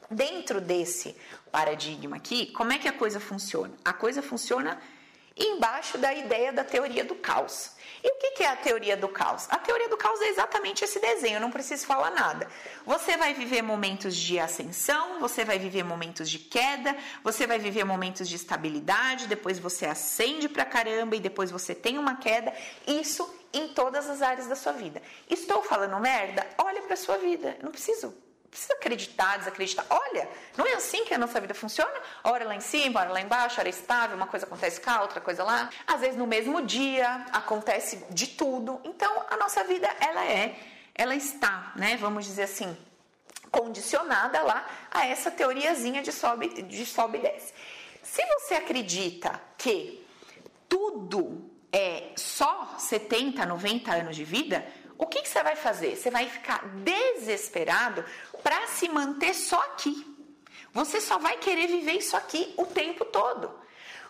[0.09, 1.15] Dentro desse
[1.51, 3.73] paradigma aqui, como é que a coisa funciona?
[3.83, 4.79] A coisa funciona
[5.37, 7.71] embaixo da ideia da teoria do caos.
[8.03, 9.47] E o que é a teoria do caos?
[9.49, 12.47] A teoria do caos é exatamente esse desenho, não preciso falar nada.
[12.85, 17.83] Você vai viver momentos de ascensão, você vai viver momentos de queda, você vai viver
[17.83, 22.53] momentos de estabilidade, depois você ascende pra caramba e depois você tem uma queda.
[22.87, 25.01] Isso em todas as áreas da sua vida.
[25.29, 26.47] Estou falando merda?
[26.57, 28.26] Olha para sua vida, não preciso
[28.57, 29.85] precisa acreditar, desacreditar.
[29.87, 30.27] Olha,
[30.57, 31.93] não é assim que a nossa vida funciona?
[32.23, 35.43] Hora lá em cima, hora lá embaixo, hora estável, uma coisa acontece cá, outra coisa
[35.43, 35.69] lá.
[35.85, 38.81] Às vezes no mesmo dia acontece de tudo.
[38.83, 40.57] Então a nossa vida ela é,
[40.95, 41.97] ela está, né?
[41.97, 42.75] Vamos dizer assim,
[43.51, 47.53] condicionada lá a essa teoriazinha de sobe, de sobe e desce.
[48.01, 50.03] Se você acredita que
[50.67, 54.65] tudo é só 70, 90 anos de vida,
[54.97, 55.95] o que, que, você vai fazer?
[55.95, 58.03] Você vai ficar desesperado
[58.43, 60.05] para se manter só aqui.
[60.73, 63.51] Você só vai querer viver isso aqui o tempo todo.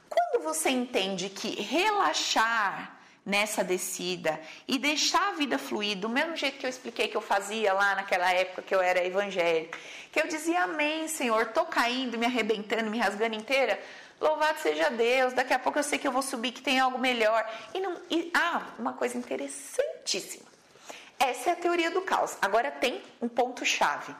[0.10, 6.58] Quando você entende que relaxar nessa descida e deixar a vida fluir do mesmo jeito
[6.58, 9.78] que eu expliquei que eu fazia lá naquela época que eu era evangélica,
[10.12, 13.80] que eu dizia amém, Senhor, tô caindo, me arrebentando, me rasgando inteira.
[14.20, 16.98] Louvado seja Deus, daqui a pouco eu sei que eu vou subir, que tem algo
[16.98, 17.46] melhor.
[17.74, 20.47] E não, e, ah, uma coisa interessantíssima.
[21.20, 22.38] Essa é a teoria do caos.
[22.42, 24.16] Agora tem um ponto chave.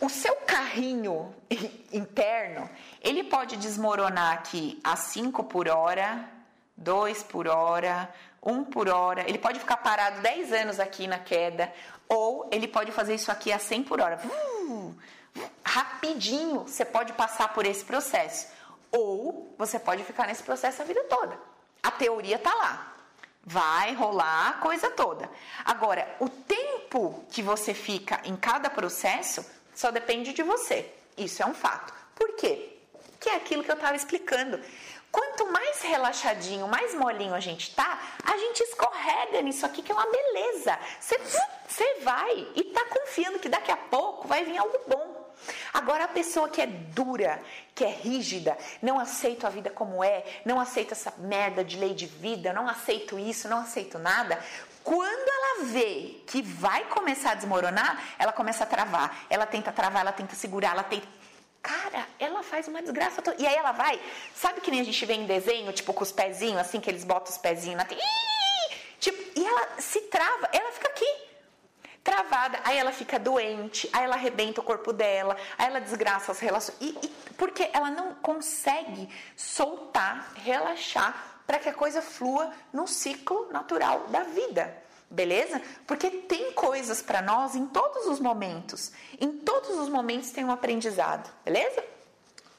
[0.00, 1.34] O seu carrinho
[1.92, 2.68] interno,
[3.00, 6.28] ele pode desmoronar aqui a 5 por hora,
[6.76, 9.28] 2 por hora, 1 por hora.
[9.28, 11.72] Ele pode ficar parado 10 anos aqui na queda,
[12.08, 14.20] ou ele pode fazer isso aqui a 100 por hora.
[14.24, 14.94] Uh,
[15.64, 18.48] rapidinho você pode passar por esse processo.
[18.90, 21.38] Ou você pode ficar nesse processo a vida toda.
[21.82, 22.93] A teoria tá lá.
[23.44, 25.30] Vai rolar a coisa toda.
[25.64, 30.90] Agora, o tempo que você fica em cada processo só depende de você.
[31.16, 31.92] Isso é um fato.
[32.14, 32.78] Por quê?
[33.20, 34.60] Que é aquilo que eu estava explicando.
[35.12, 39.94] Quanto mais relaxadinho, mais molinho a gente tá, a gente escorrega nisso aqui que é
[39.94, 40.78] uma beleza.
[40.98, 45.23] Você vai e tá confiando que daqui a pouco vai vir algo bom.
[45.72, 47.40] Agora, a pessoa que é dura,
[47.74, 51.94] que é rígida, não aceita a vida como é, não aceita essa merda de lei
[51.94, 54.38] de vida, não aceito isso, não aceito nada.
[54.84, 59.24] Quando ela vê que vai começar a desmoronar, ela começa a travar.
[59.30, 61.08] Ela tenta travar, ela tenta segurar, ela tenta.
[61.62, 63.40] Cara, ela faz uma desgraça toda.
[63.40, 63.98] E aí ela vai,
[64.34, 67.04] sabe que nem a gente vê em desenho, tipo com os pezinhos, assim, que eles
[67.04, 67.86] botam os pezinhos na.
[69.00, 71.23] Tipo, e ela se trava, ela fica aqui
[72.04, 76.38] travada, aí ela fica doente, aí ela arrebenta o corpo dela, aí ela desgraça as
[76.38, 76.76] relações.
[76.78, 83.48] E, e porque ela não consegue soltar, relaxar para que a coisa flua no ciclo
[83.50, 84.84] natural da vida.
[85.10, 85.62] Beleza?
[85.86, 88.92] Porque tem coisas para nós em todos os momentos.
[89.20, 91.84] Em todos os momentos tem um aprendizado, beleza?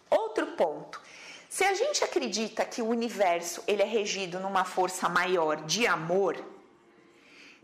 [0.09, 1.01] Outro ponto.
[1.49, 6.35] Se a gente acredita que o universo ele é regido numa força maior de amor,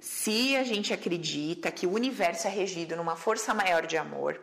[0.02, 4.42] se a gente acredita que o universo é regido numa força maior de amor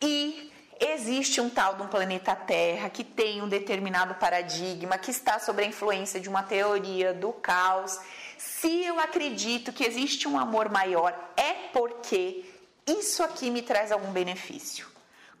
[0.00, 5.40] e existe um tal de um planeta Terra que tem um determinado paradigma que está
[5.40, 7.98] sob a influência de uma teoria do caos,
[8.38, 12.44] se eu acredito que existe um amor maior, é porque
[12.86, 14.86] isso aqui me traz algum benefício.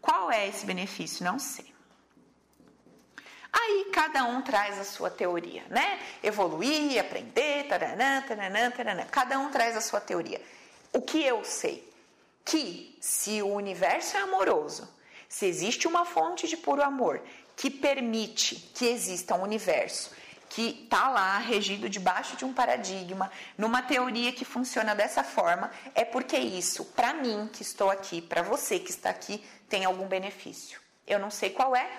[0.00, 1.24] Qual é esse benefício?
[1.24, 1.75] Não sei.
[3.58, 5.98] Aí cada um traz a sua teoria, né?
[6.22, 9.06] Evoluir, aprender, taranã, taranã, taranã.
[9.10, 10.40] Cada um traz a sua teoria.
[10.92, 11.90] O que eu sei?
[12.44, 14.86] Que se o universo é amoroso,
[15.28, 17.22] se existe uma fonte de puro amor
[17.56, 20.10] que permite que exista um universo
[20.48, 26.04] que está lá regido debaixo de um paradigma, numa teoria que funciona dessa forma, é
[26.04, 30.78] porque isso, para mim que estou aqui, para você que está aqui, tem algum benefício.
[31.06, 31.90] Eu não sei qual é,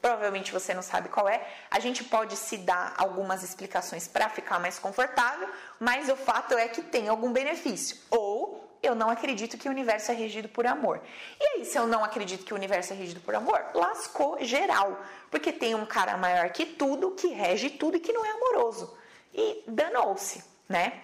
[0.00, 1.46] provavelmente você não sabe qual é.
[1.70, 5.48] A gente pode se dar algumas explicações para ficar mais confortável,
[5.80, 7.96] mas o fato é que tem algum benefício.
[8.10, 11.00] Ou eu não acredito que o universo é regido por amor.
[11.40, 14.98] E aí, se eu não acredito que o universo é regido por amor, lascou geral.
[15.30, 18.96] Porque tem um cara maior que tudo, que rege tudo e que não é amoroso.
[19.34, 21.02] E danou-se, né?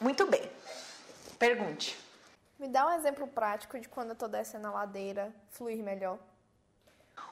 [0.00, 0.42] Muito bem.
[1.38, 1.98] Pergunte.
[2.58, 6.18] Me dá um exemplo prático de quando eu tô descendo a ladeira fluir melhor.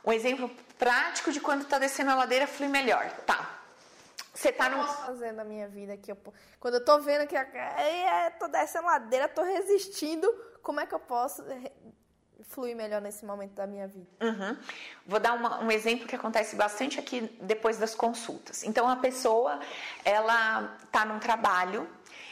[0.04, 3.10] Um exemplo prático de quando tá descendo a ladeira flui melhor.
[3.26, 3.58] Tá.
[4.32, 4.84] Você tá no.
[4.84, 6.18] fazer na minha vida que eu.
[6.60, 10.32] Quando eu tô vendo que é, tô descendo a ladeira, tô resistindo,
[10.62, 11.42] como é que eu posso
[12.44, 14.06] fluir melhor nesse momento da minha vida?
[14.20, 14.56] Uhum.
[15.06, 18.62] Vou dar uma, um exemplo que acontece bastante aqui depois das consultas.
[18.62, 19.60] Então, a pessoa,
[20.04, 21.88] ela tá num trabalho,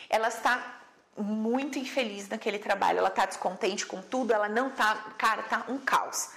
[0.08, 0.80] ela está
[1.16, 5.78] muito infeliz naquele trabalho, ela tá descontente com tudo, ela não tá, cara, tá um
[5.78, 6.30] caos.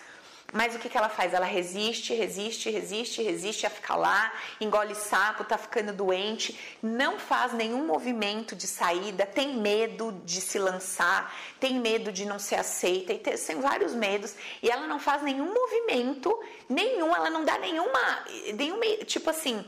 [0.51, 1.33] Mas o que, que ela faz?
[1.33, 7.53] Ela resiste, resiste, resiste, resiste a ficar lá, engole sapo, tá ficando doente, não faz
[7.53, 13.13] nenhum movimento de saída, tem medo de se lançar, tem medo de não ser aceita,
[13.13, 16.37] e tem, vários medos, e ela não faz nenhum movimento,
[16.67, 18.25] nenhum, ela não dá nenhuma,
[18.55, 19.63] nenhuma tipo assim,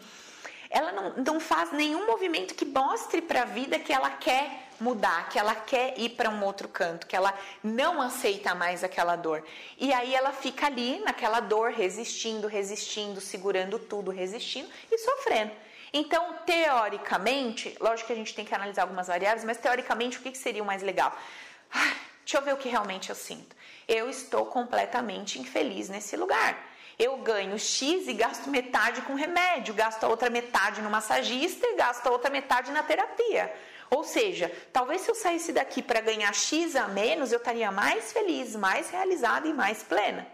[0.70, 5.30] ela não, não faz nenhum movimento que mostre para a vida que ela quer mudar,
[5.30, 9.46] que ela quer ir para um outro canto, que ela não aceita mais aquela dor.
[9.78, 15.52] E aí ela fica ali naquela dor, resistindo, resistindo, segurando tudo, resistindo e sofrendo.
[15.94, 20.36] Então, teoricamente, lógico que a gente tem que analisar algumas variáveis, mas teoricamente o que,
[20.38, 21.16] seria o mais legal?
[22.24, 23.56] Deixa eu ver o que realmente eu sinto.
[23.88, 26.58] Eu estou completamente infeliz nesse lugar.
[26.98, 31.76] Eu ganho X e gasto metade com remédio, gasto a outra metade no massagista e
[31.76, 33.54] gasto a outra metade na terapia.
[33.94, 38.14] Ou seja, talvez se eu saísse daqui para ganhar X a menos, eu estaria mais
[38.14, 40.26] feliz, mais realizada e mais plena.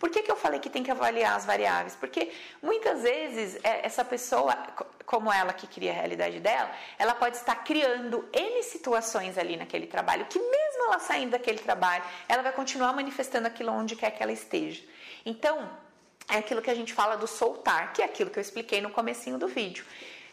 [0.00, 1.94] Por que, que eu falei que tem que avaliar as variáveis?
[1.94, 2.32] Porque
[2.62, 4.56] muitas vezes é, essa pessoa,
[5.04, 9.86] como ela que cria a realidade dela, ela pode estar criando N situações ali naquele
[9.86, 14.22] trabalho, que mesmo ela saindo daquele trabalho, ela vai continuar manifestando aquilo onde quer que
[14.22, 14.82] ela esteja.
[15.26, 15.70] Então,
[16.30, 18.88] é aquilo que a gente fala do soltar, que é aquilo que eu expliquei no
[18.88, 19.84] comecinho do vídeo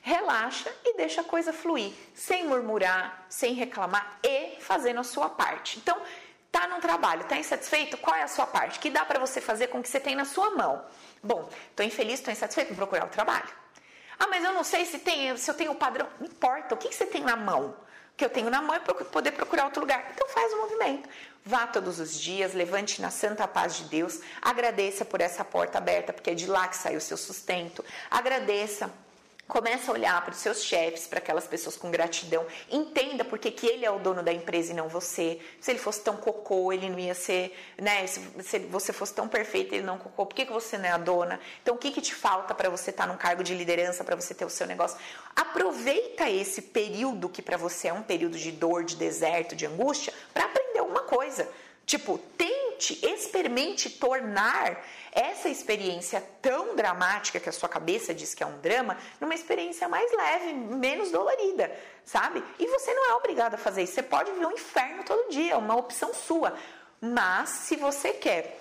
[0.02, 5.80] relaxa e deixa a coisa fluir, sem murmurar, sem reclamar e fazendo a sua parte.
[5.80, 6.00] Então,
[6.52, 7.97] tá no trabalho, tá insatisfeito?
[7.97, 8.80] Qual é a sua parte?
[8.80, 10.84] Que dá para você fazer com o que você tem na sua mão?
[11.22, 13.50] Bom, tô infeliz, tô insatisfeito, vou procurar o trabalho.
[14.18, 16.08] Ah, mas eu não sei se tem, se eu tenho o padrão.
[16.20, 17.76] Não importa, o que, que você tem na mão?
[18.14, 20.12] O que eu tenho na mão é poder procurar outro lugar.
[20.14, 21.08] Então faz o movimento.
[21.45, 26.12] Vá todos os dias, levante na santa paz de Deus, agradeça por essa porta aberta,
[26.12, 27.84] porque é de lá que sai o seu sustento.
[28.12, 28.91] Agradeça
[29.50, 32.45] Começa a olhar para os seus chefes, para aquelas pessoas com gratidão.
[32.70, 35.39] Entenda porque que ele é o dono da empresa e não você.
[35.60, 38.06] Se ele fosse tão cocô, ele não ia ser, né?
[38.06, 40.28] Se, se você fosse tão perfeito, ele não cocô.
[40.28, 41.39] Por que, que você não é a dona?
[41.64, 44.16] Então, o que, que te falta para você estar tá num cargo de liderança, para
[44.16, 45.00] você ter o seu negócio?
[45.36, 50.14] Aproveita esse período que para você é um período de dor, de deserto, de angústia,
[50.32, 51.50] para aprender alguma coisa.
[51.88, 52.20] Tipo,
[53.04, 58.98] experimente tornar essa experiência tão dramática que a sua cabeça diz que é um drama,
[59.20, 61.72] numa experiência mais leve, menos dolorida,
[62.06, 62.44] sabe?
[62.58, 63.94] E você não é obrigado a fazer isso.
[63.94, 66.56] Você pode viver um inferno todo dia, é uma opção sua.
[67.02, 68.60] Mas se você quer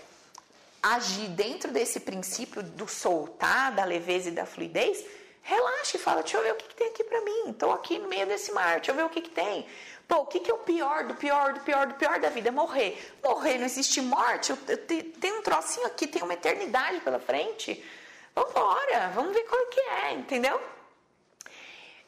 [0.83, 5.05] agir dentro desse princípio do soltar, da leveza e da fluidez,
[5.43, 7.51] relaxe e fala: deixa eu ver o que, que tem aqui para mim.
[7.51, 9.66] Estou aqui no meio desse mar, deixa eu ver o que, que tem.
[10.09, 12.51] Pô, o que, que é o pior do pior do pior do pior da vida?
[12.51, 13.15] Morrer.
[13.23, 14.51] Morrer, não existe morte.
[14.51, 17.85] Eu, eu, tem um trocinho aqui, tem uma eternidade pela frente.
[18.35, 20.59] Vamos embora, vamos ver qual que é, entendeu?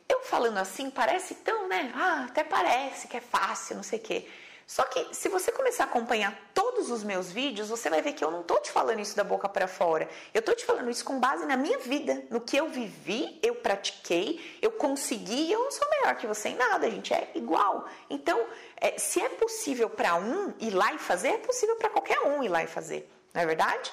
[0.09, 1.93] Eu falando assim, parece tão, né?
[1.95, 4.29] Ah, até parece que é fácil, não sei o quê.
[4.71, 8.23] Só que se você começar a acompanhar todos os meus vídeos, você vai ver que
[8.23, 10.09] eu não tô te falando isso da boca para fora.
[10.33, 13.57] Eu tô te falando isso com base na minha vida, no que eu vivi, eu
[13.57, 17.89] pratiquei, eu consegui, eu não sou melhor que você em nada, gente é igual.
[18.09, 18.47] Então,
[18.77, 22.41] é, se é possível para um ir lá e fazer, é possível para qualquer um
[22.41, 23.93] ir lá e fazer, não é verdade?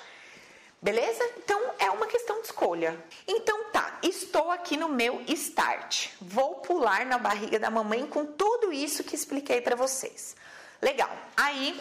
[0.79, 1.27] Beleza?
[1.39, 3.03] Então é uma questão de escolha.
[3.27, 6.09] Então tá, estou aqui no meu start.
[6.21, 10.35] Vou pular na barriga da mamãe com tudo isso que expliquei para vocês.
[10.81, 11.15] Legal.
[11.35, 11.79] Aí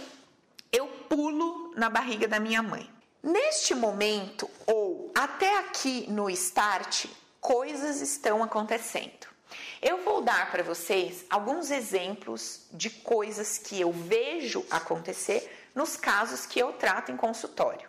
[0.73, 2.91] eu pulo na barriga da minha mãe.
[3.23, 7.07] Neste momento, ou até aqui no start,
[7.41, 9.27] coisas estão acontecendo.
[9.83, 16.47] Eu vou dar para vocês alguns exemplos de coisas que eu vejo acontecer nos casos
[16.47, 17.89] que eu trato em consultório.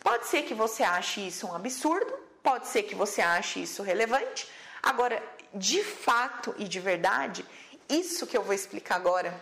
[0.00, 4.48] Pode ser que você ache isso um absurdo, pode ser que você ache isso relevante.
[4.82, 5.22] Agora,
[5.52, 7.44] de fato e de verdade,
[7.88, 9.38] isso que eu vou explicar agora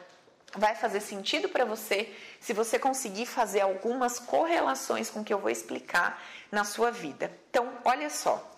[0.55, 5.39] vai fazer sentido para você se você conseguir fazer algumas correlações com o que eu
[5.39, 7.31] vou explicar na sua vida.
[7.51, 8.53] Então, olha só.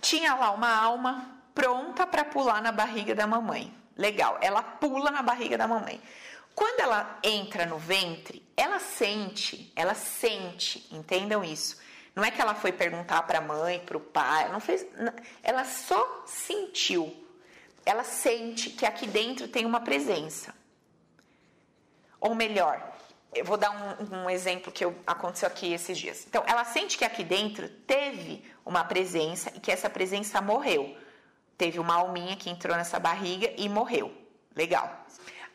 [0.00, 3.74] Tinha lá uma alma pronta para pular na barriga da mamãe.
[3.96, 6.00] Legal, ela pula na barriga da mamãe.
[6.54, 11.78] Quando ela entra no ventre, ela sente, ela sente, entendam isso.
[12.14, 14.84] Não é que ela foi perguntar para a mãe, para o pai, não fez,
[15.42, 17.27] ela só sentiu
[17.88, 20.54] ela sente que aqui dentro tem uma presença.
[22.20, 22.92] Ou melhor,
[23.34, 26.26] eu vou dar um, um exemplo que eu, aconteceu aqui esses dias.
[26.28, 30.94] Então, ela sente que aqui dentro teve uma presença e que essa presença morreu.
[31.56, 34.12] Teve uma alminha que entrou nessa barriga e morreu.
[34.54, 35.06] Legal.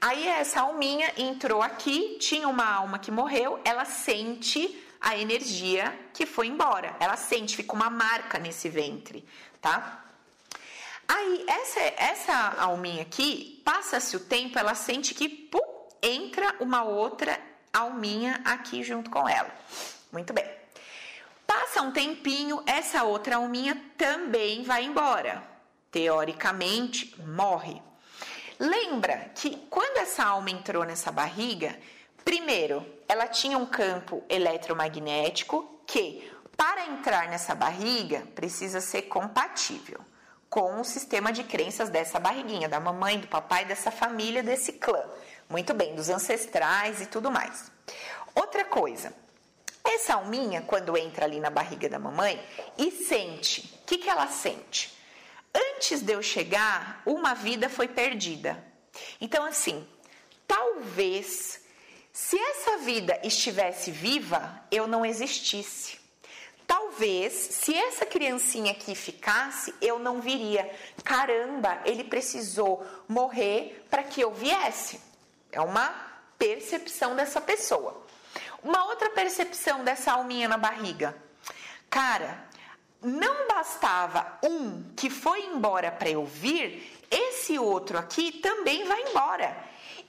[0.01, 6.25] Aí essa alminha entrou aqui, tinha uma alma que morreu, ela sente a energia que
[6.25, 6.95] foi embora.
[6.99, 9.23] Ela sente, fica uma marca nesse ventre,
[9.61, 10.03] tá?
[11.07, 15.59] Aí, essa, essa alminha aqui, passa-se o tempo, ela sente que pum,
[16.01, 17.39] entra uma outra
[17.71, 19.49] alminha aqui junto com ela.
[20.11, 20.45] Muito bem.
[21.45, 25.43] Passa um tempinho, essa outra alminha também vai embora.
[25.91, 27.81] Teoricamente, morre.
[28.59, 31.77] Lembra que quando essa alma entrou nessa barriga,
[32.23, 39.99] primeiro, ela tinha um campo eletromagnético que, para entrar nessa barriga, precisa ser compatível
[40.53, 45.03] com o sistema de crenças dessa barriguinha, da mamãe, do papai, dessa família, desse clã.
[45.49, 47.71] Muito bem, dos ancestrais e tudo mais.
[48.35, 49.11] Outra coisa,
[49.83, 52.39] essa alminha, quando entra ali na barriga da mamãe
[52.77, 54.95] e sente, o que, que ela sente?
[55.51, 58.63] Antes de eu chegar, uma vida foi perdida.
[59.19, 59.83] Então, assim,
[60.47, 61.61] talvez
[62.11, 66.02] se essa vida estivesse viva, eu não existisse.
[66.73, 70.67] Talvez, se essa criancinha aqui ficasse, eu não viria.
[71.03, 74.99] Caramba, ele precisou morrer para que eu viesse.
[75.51, 75.93] É uma
[76.35, 78.03] percepção dessa pessoa.
[78.63, 81.15] Uma outra percepção dessa alminha na barriga.
[81.91, 82.43] Cara,
[83.03, 89.55] não bastava um que foi embora para eu vir, esse outro aqui também vai embora.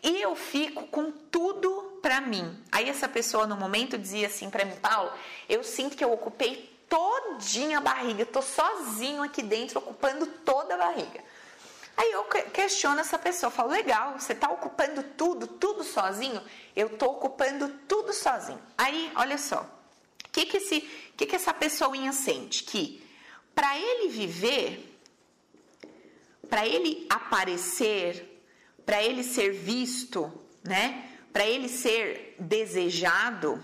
[0.05, 2.63] E eu fico com tudo para mim.
[2.71, 5.11] Aí essa pessoa no momento dizia assim para mim, Paulo,
[5.49, 10.77] eu sinto que eu ocupei todinha a barriga, tô sozinho aqui dentro ocupando toda a
[10.77, 11.25] barriga.
[11.97, 16.43] Aí eu questiono essa pessoa, falo, legal, você tá ocupando tudo, tudo sozinho?
[16.77, 18.61] Eu tô ocupando tudo sozinho.
[18.77, 20.81] Aí, olha só, o que que, esse,
[21.17, 22.65] que que essa pessoinha sente?
[22.65, 23.03] Que
[23.55, 25.01] para ele viver,
[26.51, 28.34] para ele aparecer,
[28.85, 30.33] para ele ser visto,
[30.63, 31.11] né?
[31.35, 33.61] para ele ser desejado,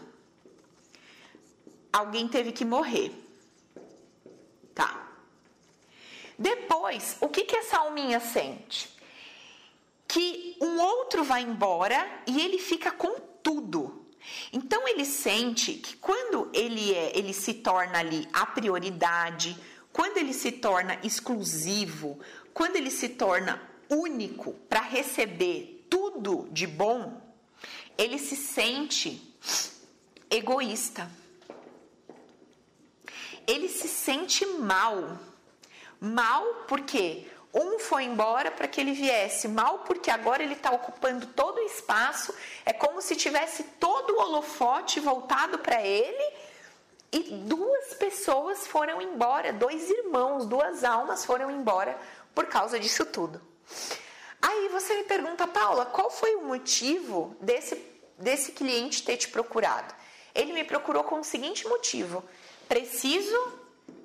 [1.93, 3.12] alguém teve que morrer.
[4.75, 5.09] Tá.
[6.37, 8.91] Depois, o que, que essa alminha sente?
[10.09, 14.05] Que um outro vai embora e ele fica com tudo.
[14.53, 19.57] Então ele sente que quando ele é, ele se torna ali a prioridade,
[19.93, 22.18] quando ele se torna exclusivo,
[22.53, 27.20] quando ele se torna único para receber tudo de bom,
[27.99, 29.36] ele se sente
[30.30, 31.11] egoísta.
[33.47, 35.18] Ele se sente mal.
[36.01, 41.26] Mal porque um foi embora para que ele viesse, mal porque agora ele está ocupando
[41.26, 42.32] todo o espaço,
[42.64, 46.32] é como se tivesse todo o holofote voltado para ele
[47.12, 51.99] e duas pessoas foram embora, dois irmãos, duas almas foram embora
[52.32, 53.50] por causa disso tudo.
[54.41, 57.77] Aí você me pergunta, Paula, qual foi o motivo desse,
[58.18, 59.95] desse cliente ter te procurado?
[60.35, 62.25] Ele me procurou com o seguinte motivo:
[62.68, 63.59] preciso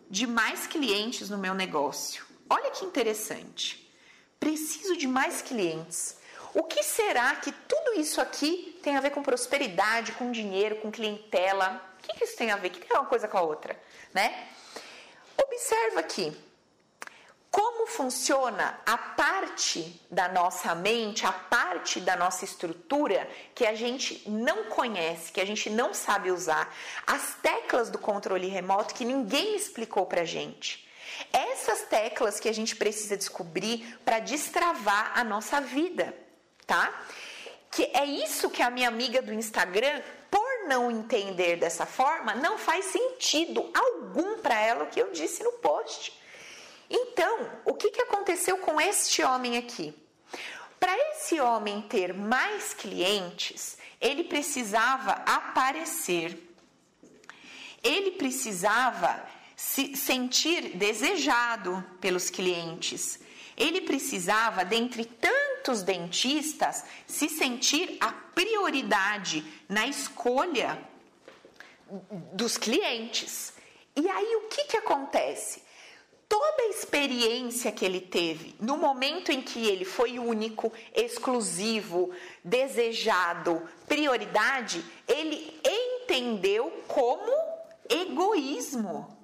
[0.10, 2.26] de mais clientes no meu negócio.
[2.50, 3.92] Olha que interessante.
[4.40, 6.18] Preciso de mais clientes.
[6.54, 10.92] O que será que tudo isso aqui tem a ver com prosperidade, com dinheiro, com
[10.92, 11.82] clientela?
[12.00, 12.68] O que, isso tem a ver?
[12.68, 13.78] O que tem uma coisa com a outra?
[14.14, 14.48] Né?
[15.38, 16.36] Observa aqui
[17.56, 24.30] como funciona a parte da nossa mente, a parte da nossa estrutura que a gente
[24.30, 26.76] não conhece, que a gente não sabe usar,
[27.08, 30.86] as teclas do controle remoto que ninguém explicou pra gente.
[31.32, 36.14] Essas teclas que a gente precisa descobrir para destravar a nossa vida,
[36.68, 36.94] tá?
[37.72, 42.58] Que é isso que a minha amiga do Instagram, por não entender dessa forma, não
[42.58, 46.25] faz sentido algum para ela o que eu disse no post.
[46.90, 49.94] Então, o que, que aconteceu com este homem aqui?
[50.80, 56.38] Para esse homem ter mais clientes, ele precisava aparecer,
[57.82, 59.26] ele precisava
[59.56, 63.20] se sentir desejado pelos clientes,
[63.58, 70.78] ele precisava, dentre tantos dentistas, se sentir a prioridade na escolha
[72.34, 73.54] dos clientes.
[73.96, 75.64] E aí o que, que acontece?
[76.28, 82.12] Toda a experiência que ele teve, no momento em que ele foi único, exclusivo,
[82.44, 87.32] desejado, prioridade, ele entendeu como
[87.90, 89.16] egoísmo.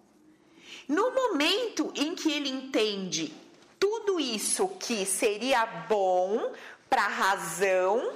[0.88, 3.34] No momento em que ele entende
[3.80, 6.52] tudo isso que seria bom
[6.90, 8.14] para a razão,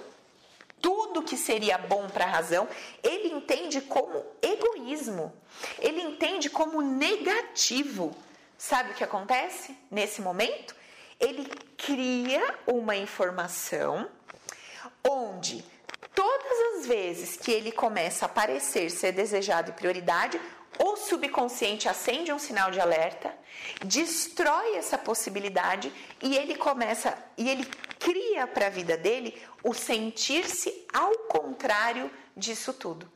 [0.81, 2.67] tudo que seria bom para a razão,
[3.01, 5.33] ele entende como egoísmo.
[5.79, 8.15] Ele entende como negativo.
[8.57, 10.75] Sabe o que acontece nesse momento?
[11.19, 11.45] Ele
[11.77, 14.09] cria uma informação
[15.07, 15.63] onde
[16.13, 20.39] todas as vezes que ele começa a aparecer ser desejado e prioridade,
[20.79, 23.33] o subconsciente acende um sinal de alerta,
[23.83, 25.91] destrói essa possibilidade
[26.21, 27.65] e ele começa e ele
[27.99, 33.09] cria para a vida dele o sentir-se ao contrário disso tudo.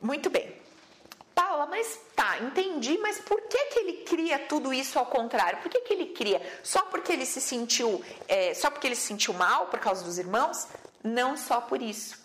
[0.00, 0.59] Muito bem.
[1.40, 5.58] Paula, mas tá, entendi, mas por que, que ele cria tudo isso ao contrário?
[5.62, 6.38] Por que, que ele cria?
[6.62, 10.18] Só porque ele se sentiu, é, só porque ele se sentiu mal por causa dos
[10.18, 10.68] irmãos?
[11.02, 12.22] Não só por isso.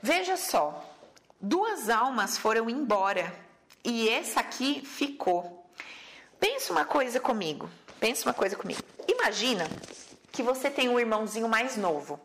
[0.00, 0.90] Veja só,
[1.38, 3.30] duas almas foram embora
[3.84, 5.68] e essa aqui ficou.
[6.40, 7.68] Pensa uma coisa comigo.
[8.00, 8.80] Pensa uma coisa comigo.
[9.06, 9.68] Imagina
[10.32, 12.18] que você tem um irmãozinho mais novo.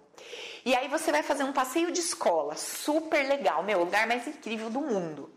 [0.64, 4.70] E aí você vai fazer um passeio de escola, super legal, meu, lugar mais incrível
[4.70, 5.30] do mundo.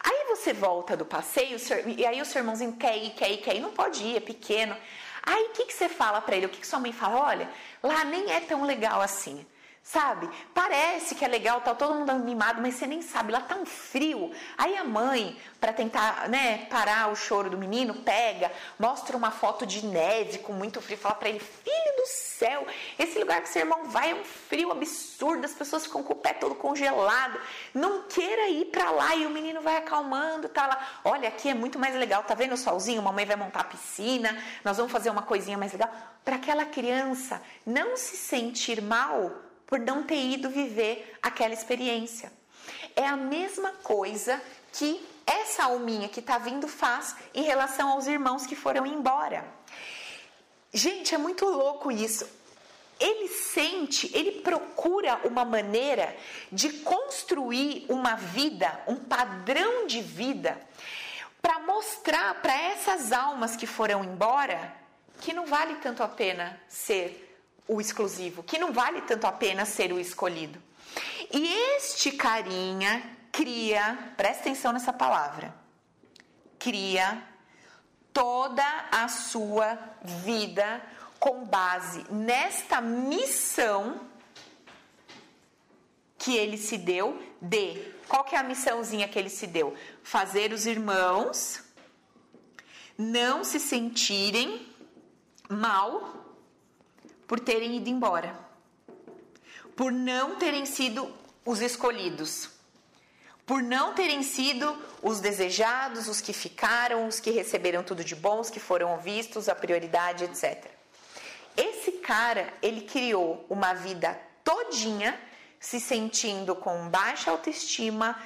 [0.00, 3.56] Aí você volta do passeio, e aí o seu irmãozinho quer ir, quer ir, quer
[3.56, 4.76] ir, não pode ir, é pequeno.
[5.22, 6.46] Aí o que, que você fala para ele?
[6.46, 7.20] O que, que sua mãe fala?
[7.20, 7.50] Olha,
[7.82, 9.44] lá nem é tão legal assim.
[9.90, 10.28] Sabe?
[10.52, 13.64] Parece que é legal, tá todo mundo mimado, mas você nem sabe, lá tá um
[13.64, 14.30] frio.
[14.58, 19.64] Aí a mãe, para tentar, né, parar o choro do menino, pega, mostra uma foto
[19.64, 22.66] de neve com muito frio, fala para ele: "Filho do céu,
[22.98, 26.16] esse lugar que seu irmão vai é um frio absurdo, as pessoas ficam com o
[26.16, 27.40] pé todo congelado.
[27.72, 29.16] Não queira ir para lá".
[29.16, 32.52] E o menino vai acalmando, tá lá: "Olha, aqui é muito mais legal, tá vendo
[32.52, 33.00] o solzinho?
[33.00, 35.90] Mamãe vai montar a piscina, nós vamos fazer uma coisinha mais legal".
[36.22, 42.32] Para aquela criança não se sentir mal por não ter ido viver aquela experiência.
[42.96, 44.42] É a mesma coisa
[44.72, 49.44] que essa alminha que está vindo faz em relação aos irmãos que foram embora.
[50.72, 52.26] Gente, é muito louco isso.
[52.98, 56.16] Ele sente, ele procura uma maneira
[56.50, 60.58] de construir uma vida, um padrão de vida,
[61.42, 64.74] para mostrar para essas almas que foram embora
[65.20, 67.27] que não vale tanto a pena ser
[67.68, 70.60] o exclusivo, que não vale tanto a pena ser o escolhido.
[71.30, 75.54] E este carinha cria, presta atenção nessa palavra,
[76.58, 77.22] cria
[78.12, 80.82] toda a sua vida
[81.20, 84.00] com base nesta missão
[86.16, 89.74] que ele se deu de qual que é a missãozinha que ele se deu?
[90.02, 91.62] Fazer os irmãos
[92.96, 94.66] não se sentirem
[95.48, 96.17] mal
[97.28, 98.34] por terem ido embora,
[99.76, 101.14] por não terem sido
[101.44, 102.48] os escolhidos,
[103.46, 108.40] por não terem sido os desejados, os que ficaram, os que receberam tudo de bom,
[108.40, 110.66] os que foram vistos, a prioridade, etc.
[111.54, 115.20] Esse cara, ele criou uma vida todinha
[115.60, 118.18] se sentindo com baixa autoestima,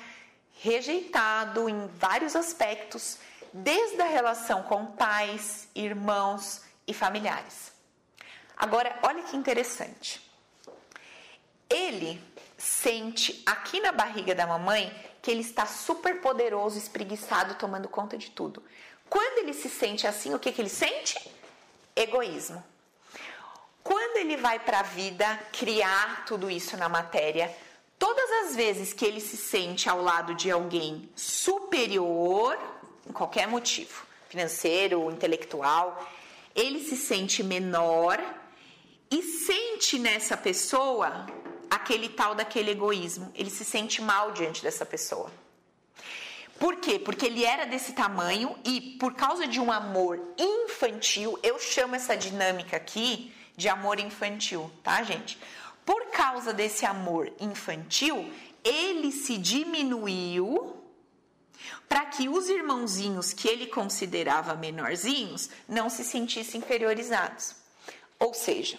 [0.60, 3.18] rejeitado em vários aspectos,
[3.52, 7.71] desde a relação com pais, irmãos e familiares.
[8.62, 10.22] Agora, olha que interessante.
[11.68, 12.22] Ele
[12.56, 18.30] sente aqui na barriga da mamãe que ele está super poderoso, espreguiçado, tomando conta de
[18.30, 18.62] tudo.
[19.10, 21.18] Quando ele se sente assim, o que, que ele sente?
[21.96, 22.62] Egoísmo.
[23.82, 27.52] Quando ele vai para a vida criar tudo isso na matéria,
[27.98, 32.56] todas as vezes que ele se sente ao lado de alguém superior,
[33.08, 36.08] em qualquer motivo, financeiro, intelectual,
[36.54, 38.22] ele se sente menor
[39.12, 41.26] e sente nessa pessoa
[41.68, 43.30] aquele tal daquele egoísmo.
[43.34, 45.30] Ele se sente mal diante dessa pessoa.
[46.58, 46.98] Por quê?
[46.98, 52.16] Porque ele era desse tamanho e por causa de um amor infantil, eu chamo essa
[52.16, 55.38] dinâmica aqui de amor infantil, tá, gente?
[55.84, 58.32] Por causa desse amor infantil,
[58.64, 60.74] ele se diminuiu
[61.86, 67.56] para que os irmãozinhos que ele considerava menorzinhos não se sentissem inferiorizados.
[68.18, 68.78] Ou seja,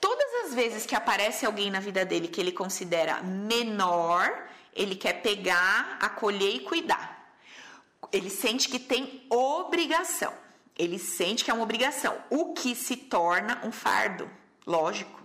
[0.00, 5.22] todas as vezes que aparece alguém na vida dele que ele considera menor, ele quer
[5.22, 7.36] pegar, acolher e cuidar.
[8.12, 10.32] Ele sente que tem obrigação.
[10.76, 14.28] Ele sente que é uma obrigação, o que se torna um fardo,
[14.66, 15.22] lógico.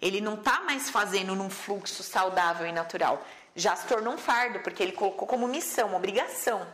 [0.00, 3.24] Ele não está mais fazendo num fluxo saudável e natural.
[3.54, 6.66] Já se tornou um fardo, porque ele colocou como missão, obrigação.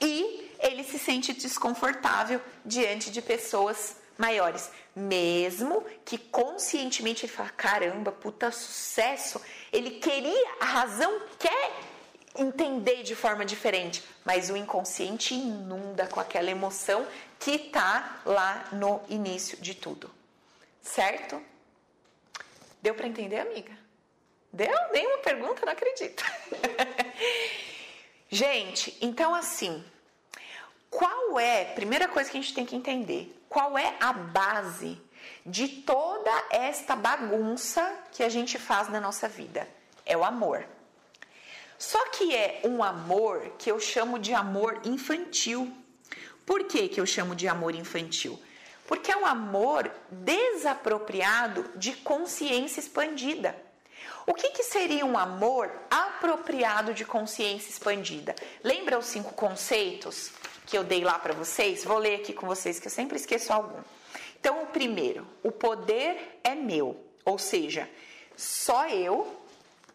[0.00, 4.70] E ele se sente desconfortável diante de pessoas maiores.
[4.94, 9.40] Mesmo que conscientemente ele fala: caramba, puta sucesso.
[9.72, 11.72] Ele queria, a razão quer
[12.36, 17.06] entender de forma diferente, mas o inconsciente inunda com aquela emoção
[17.38, 20.10] que está lá no início de tudo.
[20.82, 21.40] Certo?
[22.82, 23.72] Deu para entender, amiga?
[24.52, 24.72] Deu?
[24.92, 25.64] Nenhuma pergunta?
[25.64, 26.24] Não acredito.
[28.28, 29.84] gente, então assim,
[30.90, 35.00] qual é, primeira coisa que a gente tem que entender, qual é a base
[35.46, 39.68] de toda esta bagunça que a gente faz na nossa vida?
[40.04, 40.66] É o amor.
[41.78, 45.72] Só que é um amor que eu chamo de amor infantil.
[46.44, 48.42] Por que, que eu chamo de amor infantil?
[48.88, 53.56] Porque é um amor desapropriado de consciência expandida.
[54.26, 58.34] O que, que, seria um amor apropriado de consciência expandida?
[58.64, 60.32] Lembra os cinco conceitos
[60.66, 61.84] que eu dei lá para vocês?
[61.84, 63.80] Vou ler aqui com vocês, que eu sempre esqueço algum.
[64.38, 67.88] Então, o primeiro, o poder é meu, ou seja,
[68.36, 69.40] só eu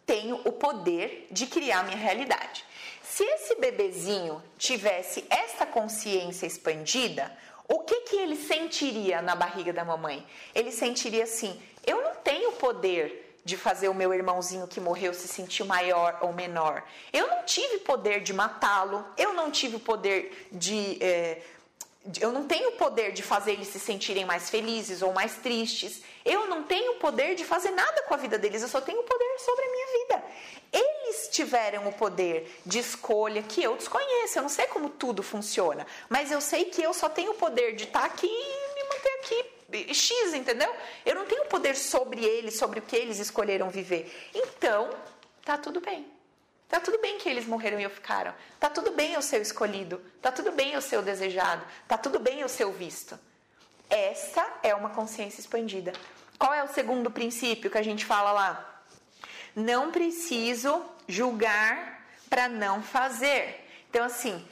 [0.05, 2.65] tenho o poder de criar minha realidade.
[3.03, 7.35] Se esse bebezinho tivesse essa consciência expandida,
[7.67, 10.25] o que, que ele sentiria na barriga da mamãe?
[10.55, 15.27] Ele sentiria assim: eu não tenho poder de fazer o meu irmãozinho que morreu se
[15.27, 16.83] sentir maior ou menor.
[17.11, 20.97] Eu não tive poder de matá-lo, eu não tive o poder de.
[21.01, 21.41] É,
[22.19, 26.01] eu não tenho o poder de fazer eles se sentirem mais felizes ou mais tristes.
[26.25, 29.01] Eu não tenho o poder de fazer nada com a vida deles, eu só tenho
[29.01, 30.23] o poder sobre a minha vida.
[30.71, 34.37] Eles tiveram o poder de escolha que eu desconheço.
[34.37, 37.75] Eu não sei como tudo funciona, mas eu sei que eu só tenho o poder
[37.75, 39.58] de estar aqui e me manter aqui
[39.93, 40.73] X, entendeu?
[41.05, 44.29] Eu não tenho poder sobre eles, sobre o que eles escolheram viver.
[44.33, 44.89] Então,
[45.43, 46.05] tá tudo bem.
[46.67, 48.33] Tá tudo bem que eles morreram e eu ficaram.
[48.59, 49.99] Tá tudo bem eu ser o escolhido.
[50.21, 51.65] Tá tudo bem eu ser o desejado.
[51.87, 53.19] Tá tudo bem eu ser o visto.
[53.89, 55.93] Essa é uma consciência expandida.
[56.37, 58.83] Qual é o segundo princípio que a gente fala lá?
[59.55, 63.67] Não preciso julgar para não fazer.
[63.89, 64.45] Então, assim,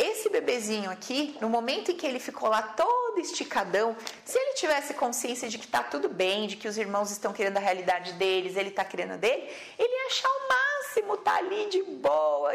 [0.00, 3.94] esse bebezinho aqui, no momento em que ele ficou lá todo esticadão,
[4.24, 7.58] se ele tivesse consciência de que tá tudo bem, de que os irmãos estão querendo
[7.58, 9.46] a realidade deles, ele tá querendo a dele,
[9.78, 12.52] ele ia achar o máximo tá ali de boa,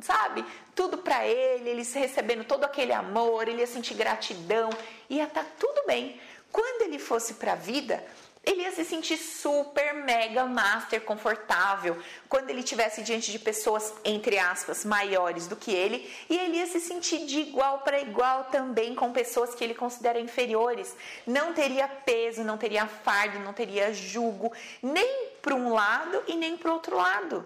[0.00, 0.44] sabe?
[0.74, 4.68] Tudo para ele, ele recebendo todo aquele amor, ele ia sentir gratidão,
[5.08, 6.20] ia tá tudo bem.
[6.50, 8.04] Quando ele fosse para a vida,
[8.44, 11.96] Ele ia se sentir super, mega, master, confortável
[12.28, 16.66] quando ele estivesse diante de pessoas, entre aspas, maiores do que ele, e ele ia
[16.66, 20.96] se sentir de igual para igual também com pessoas que ele considera inferiores.
[21.24, 26.56] Não teria peso, não teria fardo, não teria julgo, nem para um lado e nem
[26.56, 27.44] para outro lado.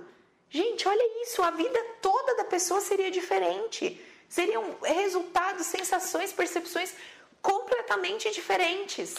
[0.48, 4.00] Gente, olha isso, a vida toda da pessoa seria diferente.
[4.30, 6.94] Seriam resultados, sensações, percepções
[7.42, 9.14] completamente diferentes.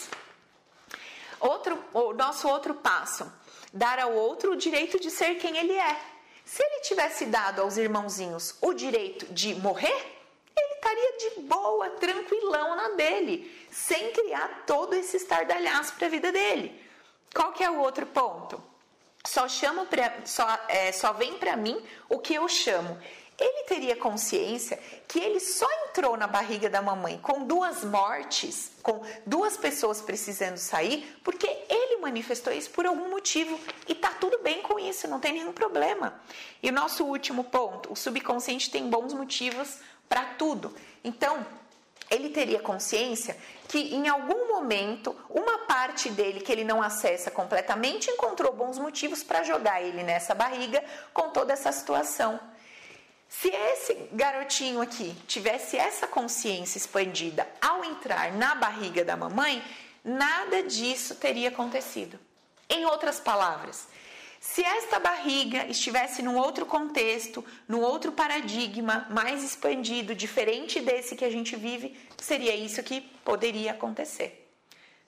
[1.40, 3.30] Outro, o nosso outro passo,
[3.72, 6.00] dar ao outro o direito de ser quem ele é.
[6.44, 10.18] Se ele tivesse dado aos irmãozinhos o direito de morrer,
[10.56, 16.32] ele estaria de boa, tranquilão na dele, sem criar todo esse estardalhaço para a vida
[16.32, 16.82] dele.
[17.34, 18.62] Qual que é o outro ponto?
[19.26, 22.98] Só chamo pra, só, é, só vem para mim o que eu chamo
[23.38, 29.00] ele teria consciência que ele só entrou na barriga da mamãe com duas mortes, com
[29.24, 34.60] duas pessoas precisando sair, porque ele manifestou isso por algum motivo e tá tudo bem
[34.62, 36.20] com isso, não tem nenhum problema.
[36.62, 39.78] E o nosso último ponto, o subconsciente tem bons motivos
[40.08, 40.74] para tudo.
[41.04, 41.46] Então,
[42.10, 43.36] ele teria consciência
[43.68, 49.22] que em algum momento uma parte dele que ele não acessa completamente encontrou bons motivos
[49.22, 50.82] para jogar ele nessa barriga
[51.12, 52.40] com toda essa situação.
[53.28, 59.62] Se esse garotinho aqui tivesse essa consciência expandida ao entrar na barriga da mamãe,
[60.02, 62.18] nada disso teria acontecido.
[62.70, 63.86] Em outras palavras,
[64.40, 71.24] se esta barriga estivesse num outro contexto, num outro paradigma mais expandido, diferente desse que
[71.24, 74.48] a gente vive, seria isso que poderia acontecer.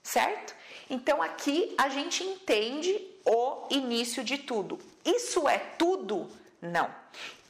[0.02, 0.54] Certo?
[0.88, 4.78] Então aqui a gente entende o início de tudo.
[5.04, 6.28] Isso é tudo?
[6.60, 6.90] Não.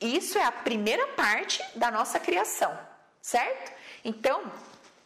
[0.00, 2.76] Isso é a primeira parte da nossa criação,
[3.20, 3.72] certo?
[4.04, 4.50] Então,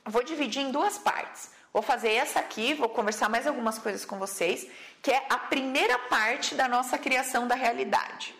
[0.04, 1.50] vou dividir em duas partes.
[1.72, 4.68] Vou fazer essa aqui, vou conversar mais algumas coisas com vocês,
[5.02, 8.32] que é a primeira parte da nossa criação da realidade.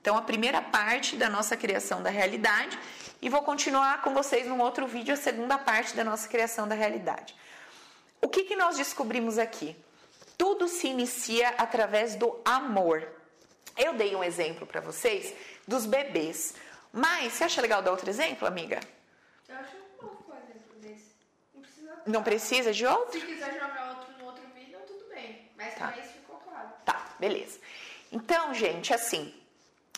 [0.00, 2.78] Então, a primeira parte da nossa criação da realidade,
[3.20, 6.76] e vou continuar com vocês num outro vídeo a segunda parte da nossa criação da
[6.76, 7.34] realidade.
[8.22, 9.76] O que, que nós descobrimos aqui?
[10.38, 13.04] Tudo se inicia através do amor.
[13.76, 15.34] Eu dei um exemplo para vocês
[15.66, 16.54] dos bebês.
[16.92, 18.80] Mas você acha legal dar outro exemplo, amiga?
[19.48, 21.14] Eu acho bom com exemplo desse.
[21.54, 22.02] Não precisa.
[22.06, 23.20] Não precisa de outro?
[23.20, 25.50] Se quiser jogar outro no outro vídeo, tudo bem.
[25.56, 25.94] Mas tá.
[25.98, 26.68] isso ficou claro.
[26.84, 27.58] Tá, beleza.
[28.10, 29.34] Então, gente, assim,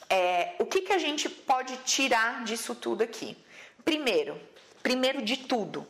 [0.09, 3.37] é, o que, que a gente pode tirar disso tudo aqui?
[3.85, 4.41] Primeiro,
[4.83, 5.87] primeiro de tudo,